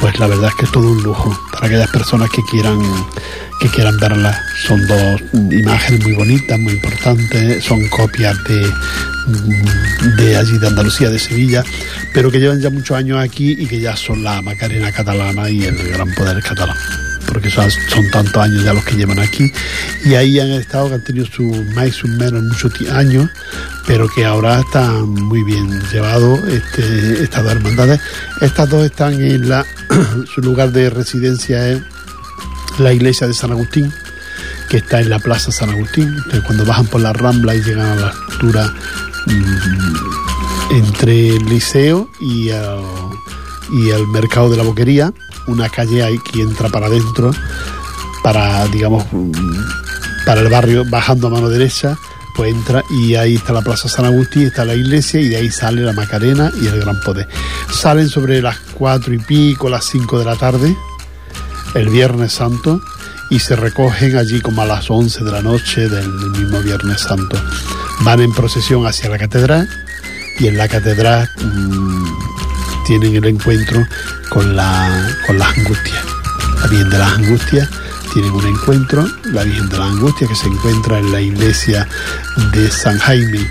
pues 0.00 0.18
la 0.18 0.26
verdad 0.26 0.48
es 0.48 0.54
que 0.54 0.64
es 0.64 0.72
todo 0.72 0.88
un 0.88 1.02
lujo 1.02 1.38
para 1.52 1.66
aquellas 1.66 1.90
personas 1.90 2.30
que 2.30 2.42
quieran 2.44 2.80
que 3.60 3.68
quieran 3.68 3.96
verla. 3.98 4.42
Son 4.66 4.84
dos 4.86 5.20
imágenes 5.50 6.02
muy 6.02 6.12
bonitas, 6.14 6.58
muy 6.58 6.72
importantes, 6.72 7.64
son 7.64 7.86
copias 7.88 8.36
de, 8.44 8.72
de 10.16 10.36
allí 10.36 10.58
de 10.58 10.66
Andalucía, 10.66 11.10
de 11.10 11.18
Sevilla, 11.18 11.62
pero 12.14 12.30
que 12.30 12.40
llevan 12.40 12.60
ya 12.60 12.70
muchos 12.70 12.96
años 12.96 13.18
aquí 13.18 13.56
y 13.58 13.66
que 13.66 13.80
ya 13.80 13.96
son 13.96 14.24
la 14.24 14.40
Macarena 14.42 14.90
catalana 14.90 15.50
y 15.50 15.64
el 15.64 15.76
Gran 15.76 16.12
Poder 16.14 16.42
catalán 16.42 16.76
porque 17.26 17.50
son, 17.50 17.68
tantos 18.10 18.42
años 18.42 18.64
ya 18.64 18.72
los 18.72 18.84
que 18.84 18.96
llevan 18.96 19.18
aquí, 19.18 19.52
y 20.04 20.14
ahí 20.14 20.40
han 20.40 20.50
estado, 20.50 20.88
que 20.88 20.94
han 20.94 21.04
tenido 21.04 21.26
sus 21.26 21.64
más 21.74 21.88
y 21.88 21.92
sus 21.92 22.10
menos 22.10 22.42
muchos 22.42 22.72
años, 22.90 23.30
pero 23.86 24.08
que 24.08 24.24
ahora 24.24 24.60
están 24.60 25.08
muy 25.08 25.42
bien 25.44 25.80
llevados 25.92 26.40
este, 26.48 27.22
estas 27.22 27.44
dos 27.44 27.52
hermandades. 27.52 28.00
Estas 28.40 28.68
dos 28.68 28.84
están 28.84 29.22
en 29.22 29.48
la, 29.48 29.64
su 30.34 30.40
lugar 30.40 30.72
de 30.72 30.90
residencia 30.90 31.68
es 31.68 31.80
la 32.80 32.92
iglesia 32.92 33.26
de 33.26 33.34
San 33.34 33.52
Agustín, 33.52 33.92
que 34.68 34.78
está 34.78 35.00
en 35.00 35.10
la 35.10 35.18
plaza 35.18 35.52
San 35.52 35.70
Agustín. 35.70 36.16
Cuando 36.46 36.64
bajan 36.64 36.86
por 36.86 37.00
la 37.00 37.12
rambla 37.12 37.54
y 37.54 37.62
llegan 37.62 37.86
a 37.86 37.94
la 37.96 38.08
altura 38.08 38.72
mm, 39.26 40.74
entre 40.74 41.36
el 41.36 41.44
liceo 41.46 42.08
y, 42.20 42.48
y 42.48 43.90
el 43.90 44.06
mercado 44.08 44.50
de 44.50 44.56
la 44.56 44.62
boquería, 44.62 45.12
una 45.46 45.68
calle 45.68 46.02
ahí 46.02 46.18
que 46.18 46.42
entra 46.42 46.68
para 46.68 46.86
adentro, 46.86 47.32
para, 48.22 48.66
digamos, 48.68 49.04
para 50.26 50.40
el 50.40 50.48
barrio, 50.48 50.84
bajando 50.88 51.28
a 51.28 51.30
mano 51.30 51.48
derecha, 51.48 51.98
pues 52.36 52.54
entra 52.54 52.84
y 52.90 53.14
ahí 53.16 53.34
está 53.34 53.52
la 53.52 53.62
Plaza 53.62 53.88
San 53.88 54.04
Agustín, 54.04 54.46
está 54.46 54.64
la 54.64 54.74
iglesia 54.74 55.20
y 55.20 55.28
de 55.28 55.36
ahí 55.36 55.50
sale 55.50 55.82
la 55.82 55.92
Macarena 55.92 56.50
y 56.60 56.66
el 56.66 56.80
Gran 56.80 57.00
Poder. 57.00 57.28
Salen 57.72 58.08
sobre 58.08 58.40
las 58.40 58.58
cuatro 58.74 59.12
y 59.12 59.18
pico, 59.18 59.68
las 59.68 59.84
cinco 59.86 60.18
de 60.18 60.24
la 60.24 60.36
tarde, 60.36 60.76
el 61.74 61.88
Viernes 61.88 62.32
Santo, 62.32 62.80
y 63.30 63.38
se 63.38 63.56
recogen 63.56 64.16
allí 64.16 64.40
como 64.40 64.62
a 64.62 64.66
las 64.66 64.90
once 64.90 65.22
de 65.22 65.30
la 65.30 65.42
noche 65.42 65.88
del 65.88 66.08
mismo 66.08 66.60
Viernes 66.60 67.00
Santo. 67.00 67.40
Van 68.00 68.20
en 68.20 68.32
procesión 68.32 68.86
hacia 68.86 69.08
la 69.08 69.18
catedral 69.18 69.68
y 70.38 70.48
en 70.48 70.56
la 70.56 70.68
catedral 70.68 71.28
mmm, 71.40 72.04
tienen 72.86 73.14
el 73.16 73.24
encuentro 73.26 73.86
con, 74.30 74.56
la, 74.56 75.16
con 75.26 75.38
las 75.38 75.56
angustias. 75.56 76.04
La 76.60 76.66
Virgen 76.66 76.90
de 76.90 76.98
las 76.98 77.12
Angustias 77.12 77.68
tienen 78.12 78.32
un 78.32 78.46
encuentro, 78.46 79.06
la 79.26 79.44
Virgen 79.44 79.68
de 79.68 79.78
las 79.78 79.90
Angustias 79.90 80.28
que 80.28 80.36
se 80.36 80.48
encuentra 80.48 80.98
en 80.98 81.12
la 81.12 81.20
iglesia 81.20 81.86
de 82.52 82.70
San 82.70 82.98
Jaime 82.98 83.48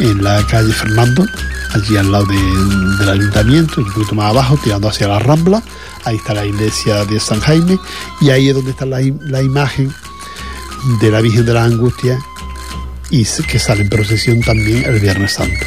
en 0.00 0.24
la 0.24 0.44
calle 0.46 0.72
Fernando, 0.72 1.26
allí 1.74 1.96
al 1.96 2.10
lado 2.10 2.26
del 2.26 3.08
ayuntamiento, 3.08 3.80
un 3.80 3.92
poquito 3.92 4.14
más 4.14 4.30
abajo, 4.30 4.58
tirando 4.62 4.88
hacia 4.88 5.08
la 5.08 5.18
Rambla. 5.18 5.62
Ahí 6.04 6.16
está 6.16 6.34
la 6.34 6.46
iglesia 6.46 7.04
de 7.04 7.20
San 7.20 7.40
Jaime 7.40 7.78
y 8.20 8.30
ahí 8.30 8.48
es 8.48 8.54
donde 8.54 8.70
está 8.70 8.86
la, 8.86 9.00
la 9.22 9.42
imagen 9.42 9.92
de 11.00 11.10
la 11.10 11.20
Virgen 11.20 11.44
de 11.44 11.54
las 11.54 11.66
Angustias 11.70 12.20
y 13.10 13.24
que 13.24 13.58
sale 13.58 13.82
en 13.82 13.88
procesión 13.88 14.40
también 14.40 14.84
el 14.84 15.00
Viernes 15.00 15.32
Santo. 15.32 15.66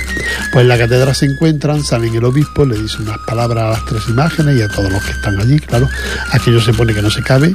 Pues 0.52 0.64
en 0.64 0.70
la 0.70 0.78
catedral 0.78 1.14
se 1.14 1.26
encuentran, 1.26 1.84
salen 1.84 2.16
el 2.16 2.24
obispo, 2.24 2.66
le 2.66 2.78
dice 2.78 3.02
unas 3.02 3.18
palabras 3.20 3.66
a 3.66 3.70
las 3.72 3.86
tres 3.86 4.08
imágenes 4.08 4.58
y 4.58 4.62
a 4.62 4.70
todos 4.70 4.92
los 4.92 5.04
que 5.04 5.12
están 5.12 5.40
allí, 5.40 5.60
claro, 5.60 5.90
aquello 6.32 6.62
se 6.62 6.74
pone 6.74 6.94
que 6.94 7.02
no 7.02 7.12
se 7.12 7.22
cabe, 7.22 7.54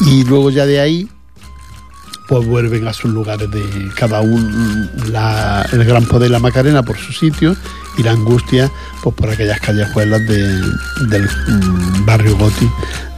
y 0.00 0.24
luego 0.24 0.50
ya 0.50 0.66
de 0.66 0.80
ahí 0.80 1.08
pues 2.26 2.46
vuelven 2.46 2.88
a 2.88 2.92
sus 2.92 3.10
lugares 3.10 3.50
de 3.50 3.90
cada 3.94 4.20
uno, 4.20 4.88
el 5.72 5.84
gran 5.84 6.04
poder 6.06 6.30
la 6.30 6.38
Macarena 6.38 6.82
por 6.82 6.96
su 6.96 7.12
sitio 7.12 7.56
y 7.98 8.02
la 8.02 8.12
angustia 8.12 8.70
pues 9.02 9.14
por 9.14 9.30
aquellas 9.30 9.60
callejuelas 9.60 10.20
de, 10.26 10.42
del 11.08 11.24
mm, 11.24 12.06
barrio 12.06 12.36
Goti 12.36 12.68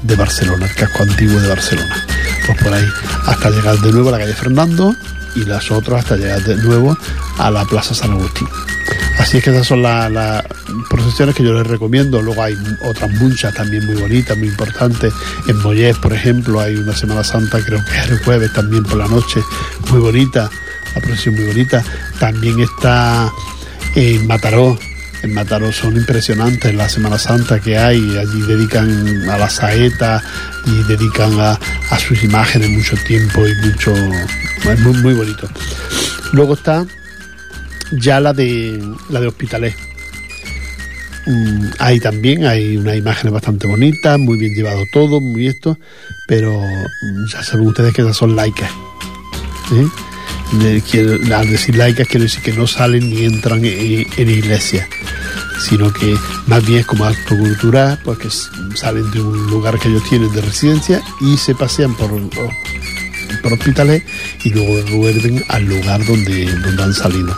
de 0.03 0.17
Barcelona, 0.17 0.67
el 0.67 0.75
casco 0.75 1.03
antiguo 1.03 1.41
de 1.41 1.49
Barcelona. 1.49 2.07
Pues 2.47 2.63
por 2.63 2.73
ahí 2.73 2.87
hasta 3.27 3.51
llegar 3.51 3.79
de 3.79 3.93
nuevo 3.93 4.09
a 4.09 4.13
la 4.13 4.19
calle 4.19 4.35
Fernando, 4.35 4.95
y 5.37 5.45
las 5.45 5.71
otras 5.71 6.01
hasta 6.01 6.17
llegar 6.17 6.43
de 6.43 6.57
nuevo 6.57 6.97
a 7.39 7.51
la 7.51 7.65
Plaza 7.67 7.95
San 7.95 8.13
Agustín. 8.13 8.49
Así 9.19 9.39
es 9.39 9.45
que 9.45 9.51
esas 9.51 9.67
son 9.67 9.83
las, 9.83 10.45
procesiones 10.89 11.35
que 11.35 11.43
yo 11.43 11.53
les 11.53 11.67
recomiendo. 11.67 12.21
Luego 12.23 12.43
hay 12.43 12.57
otras 12.83 13.11
muchas 13.13 13.55
también 13.55 13.85
muy 13.87 13.97
bonitas, 13.97 14.37
muy 14.37 14.49
importantes. 14.49 15.13
En 15.49 15.57
Mollés, 15.63 15.97
por 15.99 16.13
ejemplo, 16.13 16.61
hay 16.61 16.77
una 16.77 16.95
Semana 16.95 17.25
Santa, 17.25 17.59
creo 17.65 17.85
que 17.85 17.99
es 17.99 18.11
el 18.11 18.19
jueves 18.25 18.53
también 18.53 18.85
por 18.85 18.99
la 18.99 19.09
noche, 19.09 19.41
muy 19.91 20.01
bonita, 20.01 20.51
la 20.95 21.01
procesión 21.01 21.35
muy 21.35 21.45
bonita. 21.45 21.83
También 22.21 22.61
está 22.61 23.33
en 23.95 24.27
Mataró, 24.27 24.79
en 25.23 25.35
Mataró 25.35 25.73
son 25.73 25.97
impresionantes. 25.97 26.75
La 26.75 26.89
Semana 26.89 27.19
Santa 27.19 27.59
que 27.59 27.77
hay, 27.77 28.17
allí 28.19 28.43
dedican 28.43 29.29
a 29.29 29.39
la 29.39 29.49
saeta 29.49 30.23
y 30.67 30.83
dedican 30.85 31.39
a, 31.41 31.59
sus 31.99 32.23
imágenes 32.23 32.71
mucho 32.71 32.97
tiempo 33.07 33.47
y 33.47 33.55
mucho. 33.67 33.95
Es 34.71 34.81
muy, 34.81 34.95
muy 34.99 35.15
bonito. 35.15 35.49
Luego 36.33 36.55
está 36.55 36.85
ya 37.93 38.21
la 38.21 38.33
de 38.33 38.83
la 39.09 39.21
de 39.21 39.29
Hospitalet. 39.29 39.75
Mm, 41.27 41.71
ahí 41.81 41.99
también 41.99 42.47
hay 42.47 42.77
unas 42.77 42.97
imágenes 42.97 43.33
bastante 43.33 43.67
bonitas, 43.67 44.19
muy 44.19 44.39
bien 44.39 44.55
llevado 44.55 44.85
todo, 44.93 45.21
muy 45.21 45.49
esto, 45.49 45.79
pero 46.29 46.53
mm, 46.53 47.33
ya 47.33 47.43
saben 47.43 47.67
ustedes 47.67 47.93
que 47.93 48.03
esas 48.03 48.17
son 48.17 48.37
laicas. 48.37 48.71
¿eh? 49.73 49.89
al 51.35 51.51
decir 51.51 51.75
laicas 51.75 52.07
quiero 52.07 52.23
decir 52.23 52.41
que 52.41 52.53
no 52.53 52.69
salen 52.69 53.11
ni 53.11 53.25
entran 53.25 53.65
en, 53.65 54.07
en 54.17 54.31
iglesia, 54.31 54.89
sino 55.61 55.93
que 55.93 56.17
más 56.47 56.65
bien 56.65 56.81
es 56.81 56.87
como 56.87 57.05
acto 57.05 57.37
cultural, 57.37 57.99
pues 58.05 58.49
salen 58.77 59.11
de 59.11 59.21
un 59.21 59.49
lugar 59.49 59.79
que 59.81 59.89
ellos 59.89 60.09
tienen 60.09 60.33
de 60.33 60.43
residencia 60.43 61.03
y 61.21 61.37
se 61.37 61.57
pasean 61.57 61.97
por, 61.97 62.11
por 63.43 63.53
hospitales 63.53 64.05
y 64.45 64.51
luego 64.51 64.97
vuelven 64.97 65.45
al 65.49 65.65
lugar 65.65 66.05
donde, 66.07 66.47
donde 66.47 66.83
han 66.83 66.95
salido 66.95 67.37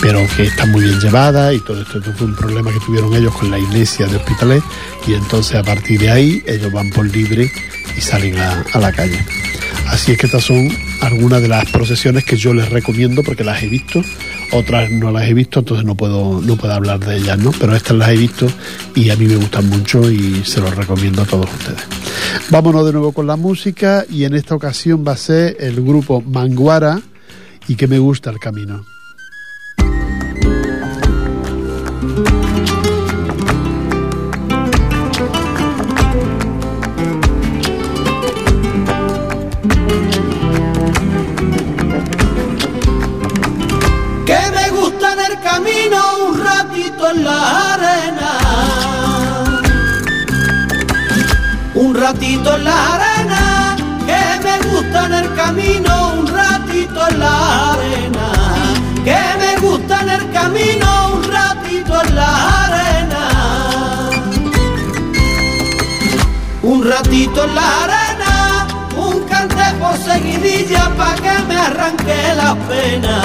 pero 0.00 0.26
que 0.36 0.44
está 0.44 0.66
muy 0.66 0.84
bien 0.84 1.00
llevada 1.00 1.52
y 1.52 1.60
todo 1.60 1.82
esto. 1.82 2.00
fue 2.16 2.26
un 2.26 2.36
problema 2.36 2.72
que 2.72 2.80
tuvieron 2.80 3.14
ellos 3.14 3.34
con 3.34 3.50
la 3.50 3.58
iglesia 3.58 4.06
de 4.06 4.16
Hospitalet 4.16 4.62
y 5.06 5.14
entonces 5.14 5.56
a 5.56 5.62
partir 5.62 6.00
de 6.00 6.10
ahí 6.10 6.42
ellos 6.46 6.72
van 6.72 6.90
por 6.90 7.06
libre 7.06 7.50
y 7.96 8.00
salen 8.00 8.38
a, 8.38 8.64
a 8.72 8.78
la 8.78 8.92
calle. 8.92 9.24
Así 9.88 10.12
es 10.12 10.18
que 10.18 10.26
estas 10.26 10.44
son 10.44 10.68
algunas 11.00 11.40
de 11.40 11.48
las 11.48 11.64
procesiones 11.70 12.24
que 12.24 12.36
yo 12.36 12.52
les 12.52 12.68
recomiendo 12.68 13.22
porque 13.22 13.42
las 13.42 13.62
he 13.62 13.68
visto, 13.68 14.02
otras 14.52 14.90
no 14.90 15.10
las 15.10 15.24
he 15.28 15.34
visto, 15.34 15.60
entonces 15.60 15.84
no 15.84 15.94
puedo, 15.94 16.40
no 16.42 16.56
puedo 16.56 16.74
hablar 16.74 17.00
de 17.00 17.16
ellas, 17.16 17.38
¿no? 17.38 17.52
Pero 17.58 17.74
estas 17.74 17.96
las 17.96 18.10
he 18.10 18.16
visto 18.16 18.46
y 18.94 19.10
a 19.10 19.16
mí 19.16 19.26
me 19.26 19.36
gustan 19.36 19.68
mucho 19.68 20.10
y 20.10 20.44
se 20.44 20.60
los 20.60 20.74
recomiendo 20.76 21.22
a 21.22 21.24
todos 21.24 21.48
ustedes. 21.52 21.82
Vámonos 22.50 22.86
de 22.86 22.92
nuevo 22.92 23.12
con 23.12 23.26
la 23.26 23.36
música 23.36 24.04
y 24.08 24.24
en 24.24 24.34
esta 24.34 24.54
ocasión 24.54 25.04
va 25.06 25.12
a 25.12 25.16
ser 25.16 25.56
el 25.58 25.82
grupo 25.82 26.20
Manguara 26.20 27.00
y 27.66 27.76
que 27.76 27.86
me 27.86 27.98
gusta 27.98 28.30
el 28.30 28.38
camino. 28.38 28.84
En 47.10 47.24
la 47.24 47.74
arena. 47.74 48.30
Un 51.74 51.94
ratito 51.94 52.56
en 52.56 52.64
la 52.64 52.94
arena, 52.94 53.76
que 54.06 54.22
me 54.44 54.68
gusta 54.68 55.06
en 55.06 55.14
el 55.14 55.34
camino, 55.34 56.12
un 56.18 56.26
ratito 56.26 57.08
en 57.08 57.18
la 57.18 57.72
arena. 57.72 58.28
Que 59.04 59.20
me 59.38 59.56
gusta 59.66 60.00
en 60.02 60.10
el 60.10 60.30
camino, 60.32 60.86
un 60.86 60.86
ratito 60.86 60.92
en 60.92 60.97
la 62.18 62.30
arena. 62.64 63.24
Un 66.62 66.78
ratito 66.92 67.44
en 67.44 67.54
la 67.54 67.68
arena, 67.84 68.34
un 69.08 69.16
cante 69.30 69.66
por 69.80 69.96
seguidilla 70.08 70.84
pa' 70.98 71.14
que 71.24 71.34
me 71.48 71.56
arranque 71.68 72.20
la 72.42 72.50
pena 72.68 73.16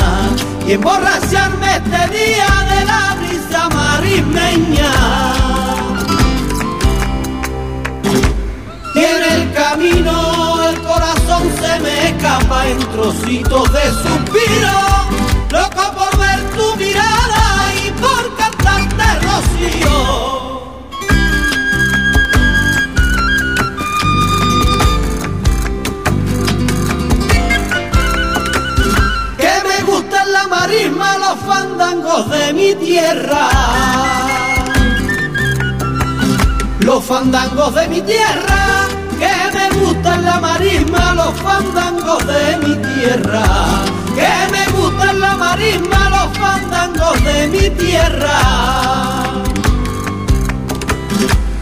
y 0.68 0.74
emborracharme 0.74 1.70
este 1.80 2.02
día 2.20 2.50
de 2.72 2.80
la 2.91 3.04
brisa 3.20 3.62
marismeña. 3.78 4.91
En 9.10 9.20
el 9.34 9.41
camino 9.54 10.16
el 10.70 10.78
corazón 10.89 11.44
se 11.60 11.74
me 11.84 11.94
escapa 12.10 12.68
en 12.68 12.80
trocitos 12.94 13.66
de 13.76 13.86
suspiro, 14.04 14.78
loco 15.56 15.84
por 15.98 16.12
ver 16.24 16.39
tu 16.56 16.68
mirada 16.76 17.03
de 32.30 32.54
mi 32.54 32.76
tierra. 32.76 33.49
Los 36.80 37.04
fandangos 37.04 37.74
de 37.74 37.88
mi 37.88 38.01
tierra, 38.01 38.88
que 39.18 39.58
me 39.58 39.80
gustan 39.80 40.24
la 40.24 40.39
marisma, 40.39 41.14
los 41.16 41.34
fandangos 41.41 42.26
de 42.28 42.58
mi 42.58 42.76
tierra. 42.76 43.43
Que 44.16 44.51
me 44.51 44.68
gustan 44.78 45.20
la 45.20 45.36
marisma, 45.36 46.10
los 46.10 46.38
fandangos 46.38 47.24
de 47.24 47.47
mi 47.47 47.70
tierra. 47.72 49.23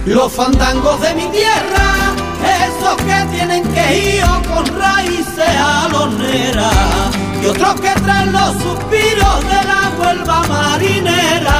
Los 0.05 0.33
fandangos 0.33 0.99
de 0.99 1.13
mi 1.13 1.27
tierra, 1.27 2.15
esos 2.65 2.95
que 2.97 3.35
tienen 3.35 3.63
que 3.71 4.17
ir 4.17 4.23
con 4.51 4.65
raíces 4.79 5.55
aloneras 5.63 6.73
y 7.41 7.45
otros 7.45 7.79
que 7.79 7.91
traen 8.01 8.31
los 8.31 8.51
suspiros 8.63 9.43
de 9.43 9.63
la 9.67 9.91
huelva 9.99 10.41
marinera. 10.47 11.59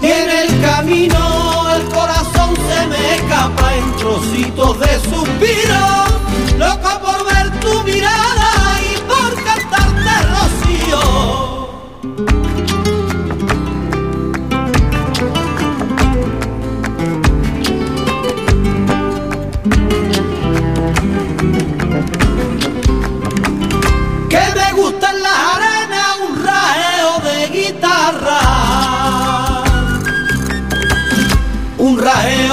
Y 0.00 0.06
en 0.06 0.30
el 0.30 0.60
camino 0.60 1.66
el 1.74 1.84
corazón 1.86 2.54
se 2.54 2.86
me 2.86 3.16
escapa 3.16 3.74
en 3.74 3.96
trocitos 3.96 4.78
de 4.78 5.00
suspiros, 5.10 6.56
loco 6.56 7.00
por 7.00 7.34
ver 7.34 7.60
tu 7.60 7.82
mirada 7.82 8.45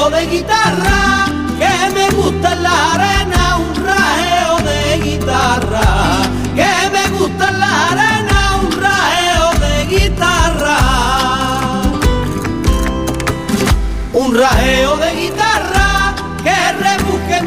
de 0.10 0.28
guitarra, 0.28 1.26
que 1.58 1.94
me 1.94 2.10
gusta 2.12 2.54
en 2.54 2.64
la 2.64 2.94
arena, 2.94 3.58
un 3.58 3.86
rajeo 3.86 4.58
de 4.60 5.00
guitarra, 5.04 6.22
que 6.56 6.74
me 6.92 7.10
gusta 7.18 7.50
en 7.50 7.60
la 7.60 7.88
arena, 7.88 8.60
un 8.62 8.72
rajeo 8.82 9.48
de 9.60 9.86
guitarra. 9.86 10.78
Un 14.14 14.36
rajeo 14.36 14.62
de 14.62 14.62
guitarra. 14.62 14.64
Que 14.64 14.64
rebusque 14.64 14.73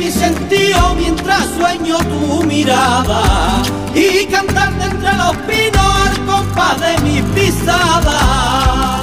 mi 0.07 0.13
sentido 0.13 0.95
mientras 0.95 1.47
sueño 1.59 1.99
tu 1.99 2.45
mirada 2.45 3.61
y 3.93 4.25
cantarte 4.27 4.85
entre 4.85 5.13
los 5.17 5.37
pinos 5.49 5.85
al 6.07 6.25
compás 6.25 6.81
de 6.81 6.99
mis 7.03 7.23
pisadas. 7.35 9.03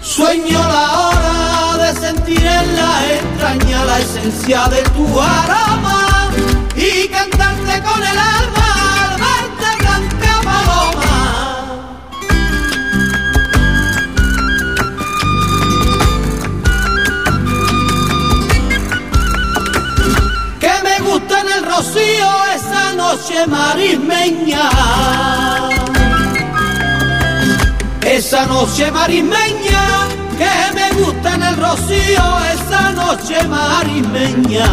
Sueño 0.00 0.60
la 0.60 0.86
hora 1.08 1.84
de 1.84 2.00
sentir 2.00 2.46
en 2.46 2.76
la 2.76 2.92
entraña 3.18 3.84
la 3.84 3.98
esencia 3.98 4.66
de 4.68 4.82
tu 4.96 5.04
aroma 5.20 6.30
y 6.74 7.06
cantarte 7.08 7.82
con 7.82 8.02
el 8.02 8.18
alma 8.18 8.69
rocío 21.80 22.30
esa 22.54 22.92
noche 22.92 23.46
marismeña. 23.46 24.68
Esa 28.02 28.44
noche 28.44 28.90
marismeña 28.90 29.84
que 30.36 30.54
me 30.74 30.90
gusta 31.00 31.34
en 31.36 31.42
el 31.42 31.56
rocío 31.56 32.24
esa 32.54 32.92
noche 32.92 33.42
marismeña, 33.44 34.68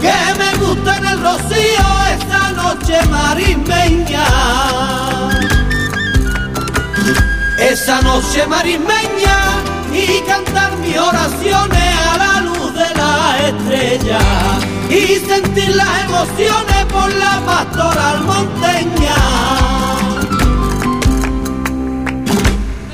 que 0.00 0.18
me 0.40 0.50
gusta 0.64 0.96
en 0.98 1.06
el 1.06 1.20
rocío 1.20 1.86
esa 2.14 2.42
noche 2.60 2.96
marismeña. 3.06 4.26
Esa 7.58 8.00
noche 8.02 8.46
marismeña 8.46 9.65
y 15.08 15.14
sentir 15.20 15.74
las 15.76 16.04
emociones 16.04 16.84
por 16.92 17.12
la 17.14 17.40
pastoral 17.46 18.24
monteña. 18.24 19.16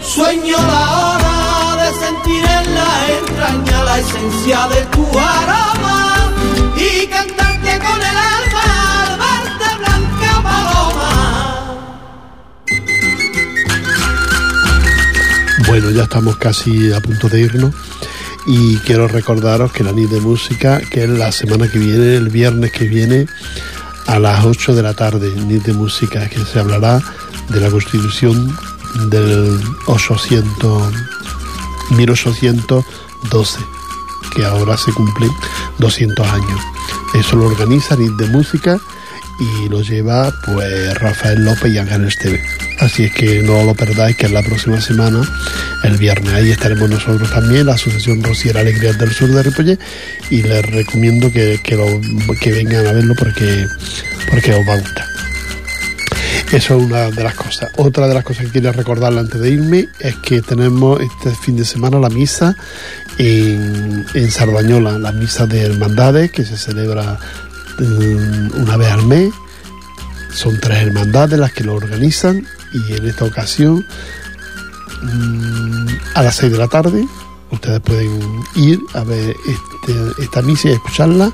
Sueño 0.02 0.56
la 0.58 0.84
hora 0.98 1.76
de 1.82 1.88
sentir 2.04 2.44
en 2.44 2.74
la 2.74 2.92
entraña 3.18 3.84
la 3.84 3.98
esencia 3.98 4.68
de 4.68 4.82
tu 4.94 5.04
aroma 5.18 6.32
y 6.76 7.06
cantarte 7.06 7.78
con 7.78 7.98
el 8.10 8.16
alma 8.36 8.64
al 9.02 9.10
verte 9.22 9.68
blanca 9.78 10.32
paloma. 10.42 11.12
Bueno, 15.66 15.90
ya 15.90 16.02
estamos 16.02 16.36
casi 16.36 16.92
a 16.92 17.00
punto 17.00 17.28
de 17.28 17.40
irnos 17.40 17.74
y 18.46 18.76
quiero 18.78 19.08
recordaros 19.08 19.72
que 19.72 19.84
la 19.84 19.92
NIT 19.92 20.10
de 20.10 20.20
música, 20.20 20.80
que 20.80 21.04
es 21.04 21.08
la 21.08 21.32
semana 21.32 21.68
que 21.70 21.78
viene, 21.78 22.16
el 22.16 22.28
viernes 22.28 22.72
que 22.72 22.86
viene, 22.86 23.26
a 24.06 24.18
las 24.18 24.44
8 24.44 24.74
de 24.74 24.82
la 24.82 24.94
tarde, 24.94 25.30
NIT 25.30 25.64
de 25.64 25.72
música, 25.72 26.28
que 26.28 26.44
se 26.44 26.58
hablará 26.58 27.00
de 27.48 27.60
la 27.60 27.70
constitución 27.70 28.56
del 29.08 29.60
800, 29.86 30.92
1812, 31.90 33.58
que 34.34 34.44
ahora 34.44 34.76
se 34.76 34.92
cumplen 34.92 35.30
200 35.78 36.26
años. 36.26 36.60
Eso 37.14 37.36
lo 37.36 37.46
organiza 37.46 37.96
NIT 37.96 38.12
de 38.16 38.26
música 38.26 38.80
y 39.38 39.68
lo 39.68 39.82
lleva 39.82 40.32
pues 40.44 40.98
Rafael 40.98 41.44
López 41.44 41.72
y 41.72 41.78
Ángel 41.78 42.04
Esteve. 42.04 42.42
Así 42.82 43.04
es 43.04 43.12
que 43.12 43.44
no 43.44 43.62
lo 43.62 43.76
perdáis, 43.76 44.16
que 44.16 44.26
es 44.26 44.32
la 44.32 44.42
próxima 44.42 44.80
semana, 44.80 45.22
el 45.84 45.96
viernes. 45.98 46.34
Ahí 46.34 46.50
estaremos 46.50 46.90
nosotros 46.90 47.30
también, 47.30 47.66
la 47.66 47.74
Asociación 47.74 48.24
Rociera 48.24 48.60
Alegría 48.60 48.92
del 48.92 49.12
Sur 49.12 49.30
de 49.30 49.40
Ripollet, 49.40 49.78
y 50.30 50.42
les 50.42 50.66
recomiendo 50.66 51.30
que, 51.30 51.60
que, 51.62 52.50
vengan 52.50 52.84
a 52.84 52.92
verlo 52.92 53.14
porque, 53.16 53.68
porque 54.28 54.52
os 54.52 54.68
va 54.68 54.74
a 54.74 54.78
gustar. 54.80 55.06
Eso 56.50 56.76
es 56.76 56.82
una 56.82 57.10
de 57.10 57.22
las 57.22 57.36
cosas. 57.36 57.70
Otra 57.76 58.08
de 58.08 58.14
las 58.14 58.24
cosas 58.24 58.46
que 58.46 58.50
quiero 58.50 58.72
recordarle 58.72 59.20
antes 59.20 59.40
de 59.40 59.50
irme 59.50 59.86
es 60.00 60.16
que 60.16 60.42
tenemos 60.42 61.00
este 61.00 61.30
fin 61.36 61.56
de 61.56 61.64
semana 61.64 62.00
la 62.00 62.08
misa 62.08 62.56
en, 63.16 64.04
en 64.12 64.30
Sardañola, 64.32 64.98
la 64.98 65.12
misa 65.12 65.46
de 65.46 65.62
hermandades 65.62 66.32
que 66.32 66.44
se 66.44 66.56
celebra 66.56 67.16
una 67.78 68.76
vez 68.76 68.90
al 68.90 69.06
mes. 69.06 69.32
Son 70.34 70.58
tres 70.58 70.78
hermandades 70.78 71.38
las 71.38 71.52
que 71.52 71.62
lo 71.62 71.74
organizan 71.74 72.44
y 72.72 72.92
en 72.94 73.06
esta 73.06 73.24
ocasión 73.24 73.84
mm, 75.02 75.86
a 76.14 76.22
las 76.22 76.36
6 76.36 76.52
de 76.52 76.58
la 76.58 76.68
tarde 76.68 77.06
ustedes 77.50 77.80
pueden 77.80 78.42
ir 78.56 78.80
a 78.94 79.04
ver 79.04 79.36
este, 79.46 80.22
esta 80.22 80.42
misa 80.42 80.68
y 80.68 80.72
escucharla 80.72 81.32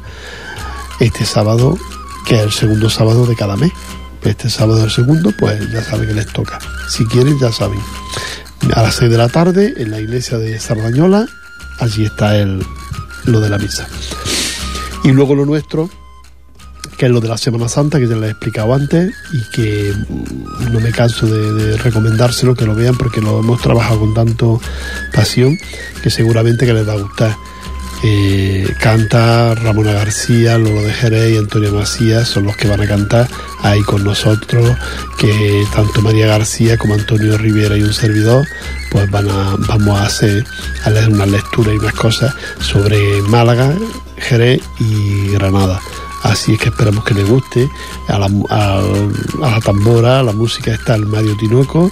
este 1.00 1.24
sábado, 1.24 1.78
que 2.26 2.36
es 2.36 2.42
el 2.42 2.52
segundo 2.52 2.90
sábado 2.90 3.24
de 3.26 3.36
cada 3.36 3.56
mes. 3.56 3.72
Este 4.22 4.50
sábado 4.50 4.84
el 4.84 4.90
segundo, 4.90 5.32
pues 5.38 5.70
ya 5.70 5.82
saben 5.82 6.08
que 6.08 6.14
les 6.14 6.26
toca. 6.26 6.58
Si 6.88 7.06
quieren, 7.06 7.38
ya 7.38 7.52
saben. 7.52 7.80
A 8.74 8.82
las 8.82 8.96
6 8.96 9.10
de 9.10 9.16
la 9.16 9.28
tarde, 9.28 9.74
en 9.76 9.92
la 9.92 10.00
iglesia 10.00 10.38
de 10.38 10.58
Sardañola, 10.58 11.26
allí 11.78 12.04
está 12.04 12.36
el, 12.36 12.66
lo 13.24 13.40
de 13.40 13.48
la 13.48 13.58
misa. 13.58 13.86
Y 15.04 15.12
luego 15.12 15.36
lo 15.36 15.46
nuestro, 15.46 15.88
que 16.98 17.06
es 17.06 17.12
lo 17.12 17.20
de 17.20 17.28
la 17.28 17.38
Semana 17.38 17.68
Santa, 17.68 17.98
que 17.98 18.08
ya 18.08 18.16
les 18.16 18.24
he 18.24 18.30
explicado 18.30 18.74
antes 18.74 19.14
y 19.32 19.40
que 19.50 19.94
mm, 19.94 20.72
no 20.72 20.80
me 20.80 20.90
canso 20.90 21.26
de, 21.26 21.76
recomendárselo, 21.76 22.56
que 22.56 22.66
lo 22.66 22.74
vean 22.74 22.96
porque 22.98 23.20
lo 23.20 23.38
hemos 23.38 23.62
trabajado 23.62 24.00
con 24.00 24.14
tanto 24.14 24.60
pasión 25.14 25.56
que 26.02 26.10
seguramente 26.10 26.66
que 26.66 26.74
les 26.74 26.86
va 26.86 26.94
a 26.94 26.96
gustar. 26.96 27.36
Eh, 28.04 28.74
canta 28.80 29.56
Ramona 29.56 29.92
García, 29.92 30.56
Lolo 30.56 30.82
de 30.82 30.92
Jerez 30.92 31.34
y 31.34 31.36
Antonio 31.36 31.72
Macías 31.72 32.28
son 32.28 32.44
los 32.44 32.56
que 32.56 32.68
van 32.68 32.80
a 32.80 32.86
cantar 32.86 33.28
ahí 33.62 33.80
con 33.82 34.04
nosotros, 34.04 34.76
que 35.18 35.64
tanto 35.74 36.02
María 36.02 36.26
García 36.26 36.76
como 36.78 36.94
Antonio 36.94 37.36
Rivera 37.38 37.76
y 37.76 37.82
un 37.82 37.92
servidor, 37.92 38.46
pues 38.90 39.10
van 39.10 39.28
a, 39.28 39.56
vamos 39.56 40.00
a 40.00 40.06
hacer 40.06 40.44
a 40.84 40.90
leer 40.90 41.08
una 41.08 41.26
lectura 41.26 41.72
y 41.72 41.78
unas 41.78 41.94
cosas 41.94 42.34
sobre 42.60 43.20
Málaga, 43.22 43.72
Jerez 44.16 44.60
y 44.78 45.30
Granada. 45.32 45.80
Así 46.22 46.54
es 46.54 46.60
que 46.60 46.68
esperamos 46.68 47.04
que 47.04 47.14
les 47.14 47.28
guste. 47.28 47.68
A 48.08 48.18
la, 48.18 49.60
tambora, 49.60 50.20
a 50.20 50.22
la 50.22 50.32
música 50.32 50.72
está 50.72 50.94
el 50.94 51.06
Mario 51.06 51.36
Tinoco 51.36 51.90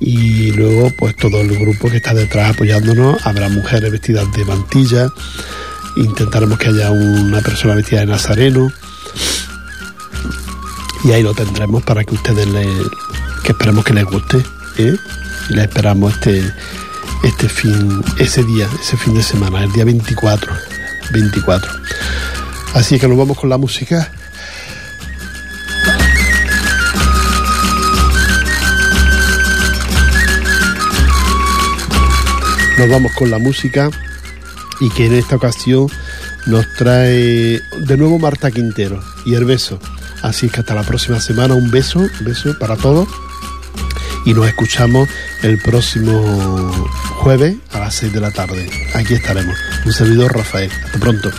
y 0.00 0.50
luego 0.52 0.90
pues 0.98 1.14
todo 1.16 1.40
el 1.40 1.56
grupo 1.58 1.90
que 1.90 1.98
está 1.98 2.14
detrás 2.14 2.54
apoyándonos. 2.54 3.24
Habrá 3.26 3.48
mujeres 3.48 3.90
vestidas 3.92 4.30
de 4.32 4.44
mantilla. 4.44 5.08
Intentaremos 5.96 6.58
que 6.58 6.68
haya 6.68 6.90
una 6.90 7.40
persona 7.40 7.74
vestida 7.74 8.00
de 8.00 8.06
nazareno. 8.06 8.72
Y 11.04 11.12
ahí 11.12 11.22
lo 11.22 11.34
tendremos 11.34 11.82
para 11.82 12.04
que 12.04 12.14
ustedes 12.14 12.46
le, 12.48 12.66
que 13.44 13.52
esperemos 13.52 13.84
que 13.84 13.94
les 13.94 14.04
guste. 14.04 14.44
¿eh? 14.78 14.94
Les 15.50 15.64
esperamos 15.64 16.12
este, 16.14 16.52
este 17.22 17.48
fin, 17.48 18.02
ese 18.18 18.44
día, 18.44 18.68
ese 18.80 18.96
fin 18.96 19.14
de 19.14 19.22
semana, 19.22 19.64
el 19.64 19.72
día 19.72 19.84
24. 19.84 20.52
24. 21.12 21.72
Así 22.74 22.98
que 22.98 23.08
nos 23.08 23.18
vamos 23.18 23.38
con 23.38 23.50
la 23.50 23.58
música. 23.58 24.10
Nos 32.78 32.88
vamos 32.88 33.12
con 33.12 33.30
la 33.30 33.38
música 33.38 33.90
y 34.80 34.88
que 34.90 35.06
en 35.06 35.14
esta 35.14 35.36
ocasión 35.36 35.88
nos 36.46 36.66
trae 36.74 37.60
de 37.86 37.96
nuevo 37.98 38.18
Marta 38.18 38.50
Quintero 38.50 39.02
y 39.26 39.34
el 39.34 39.44
beso. 39.44 39.78
Así 40.22 40.48
que 40.48 40.60
hasta 40.60 40.74
la 40.74 40.82
próxima 40.82 41.20
semana 41.20 41.54
un 41.54 41.70
beso, 41.70 41.98
un 41.98 42.24
beso 42.24 42.58
para 42.58 42.76
todos 42.76 43.08
y 44.24 44.34
nos 44.34 44.46
escuchamos 44.46 45.08
el 45.42 45.58
próximo 45.58 46.70
jueves 47.16 47.56
a 47.72 47.80
las 47.80 47.94
6 47.94 48.12
de 48.12 48.20
la 48.20 48.30
tarde. 48.30 48.68
Aquí 48.94 49.14
estaremos. 49.14 49.56
Un 49.84 49.92
servidor 49.92 50.34
Rafael. 50.34 50.70
Hasta 50.84 50.98
pronto. 50.98 51.30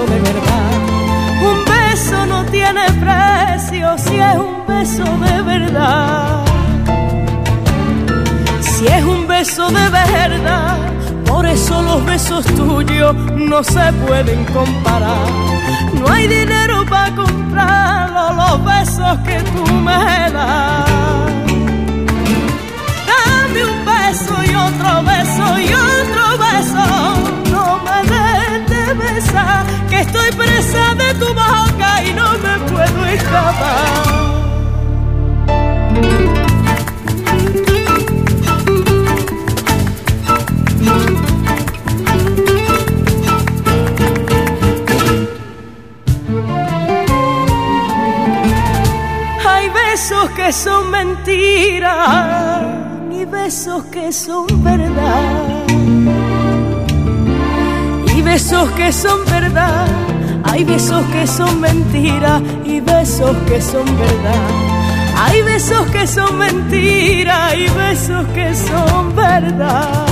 De 0.00 0.20
verdad. 0.20 0.72
Un 1.42 1.64
beso 1.66 2.24
no 2.26 2.44
tiene 2.46 2.80
precio 2.92 3.98
si 3.98 4.16
es 4.16 4.34
un 4.36 4.66
beso 4.66 5.04
de 5.04 5.42
verdad. 5.42 6.44
Si 8.60 8.86
es 8.86 9.04
un 9.04 9.26
beso 9.28 9.68
de 9.68 9.90
verdad, 9.90 10.78
por 11.26 11.44
eso 11.44 11.82
los 11.82 12.04
besos 12.06 12.46
tuyos 12.46 13.14
no 13.36 13.62
se 13.62 13.92
pueden 14.06 14.44
comparar. 14.46 15.28
No 16.00 16.10
hay 16.10 16.26
dinero 16.26 16.86
para 16.88 17.14
comprarlo, 17.14 18.32
los 18.32 18.64
besos 18.64 19.18
que 19.26 19.40
tú 19.52 19.72
me 19.74 20.30
das. 20.32 21.41
Presa 30.72 30.94
de 30.94 31.14
tu 31.14 31.26
boca 31.26 32.04
y 32.04 32.12
no 32.14 32.32
me 32.38 32.70
puedo 32.70 33.06
escapar. 33.06 34.12
que 50.36 50.52
son 50.52 50.90
mentiras, 50.90 52.62
y 53.10 53.24
besos 53.24 53.84
que 53.84 54.12
son 54.12 54.46
verdad. 54.62 55.64
Y 58.14 58.22
besos 58.22 58.70
que 58.72 58.92
son 58.92 59.24
verdad, 59.26 59.86
hay 60.52 60.64
besos 60.64 61.02
que 61.06 61.26
son 61.26 61.60
mentira 61.62 62.38
y 62.62 62.78
besos 62.80 63.34
que 63.48 63.58
son 63.62 63.86
verdad. 63.86 64.50
Hay 65.16 65.40
besos 65.40 65.90
que 65.90 66.06
son 66.06 66.36
mentira 66.36 67.56
y 67.56 67.68
besos 67.70 68.26
que 68.34 68.54
son 68.54 69.16
verdad. 69.16 70.04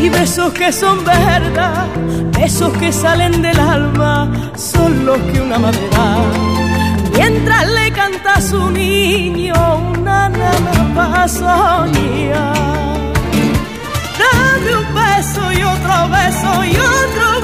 Y 0.00 0.08
besos 0.10 0.52
que 0.52 0.70
son 0.70 1.04
verdad, 1.04 1.86
besos 2.38 2.72
que 2.74 2.92
salen 2.92 3.42
del 3.42 3.58
alma, 3.58 4.30
son 4.54 5.04
los 5.04 5.18
que 5.18 5.40
una 5.40 5.58
madre 5.58 5.88
da. 5.90 6.18
Mientras 7.16 7.66
le 7.66 7.90
canta 7.90 8.34
a 8.34 8.40
su 8.40 8.70
niño 8.70 9.54
una 9.92 10.28
nana 10.28 10.94
pasoña. 10.94 12.52
Dame 14.20 14.76
un 14.82 14.94
beso 14.94 15.52
y 15.52 15.62
otro 15.64 16.08
beso 16.10 16.64
y 16.64 16.76
otro 16.76 17.37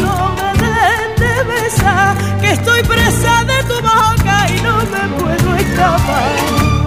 no 0.00 0.34
me 0.36 0.52
dejes 0.60 1.46
besar, 1.46 2.16
que 2.40 2.50
estoy 2.52 2.82
presa 2.82 3.44
de 3.44 3.62
tu 3.64 3.74
boca 3.80 4.46
y 4.50 4.60
no 4.62 4.76
me 4.78 5.18
puedo 5.18 5.54
escapar. 5.56 6.81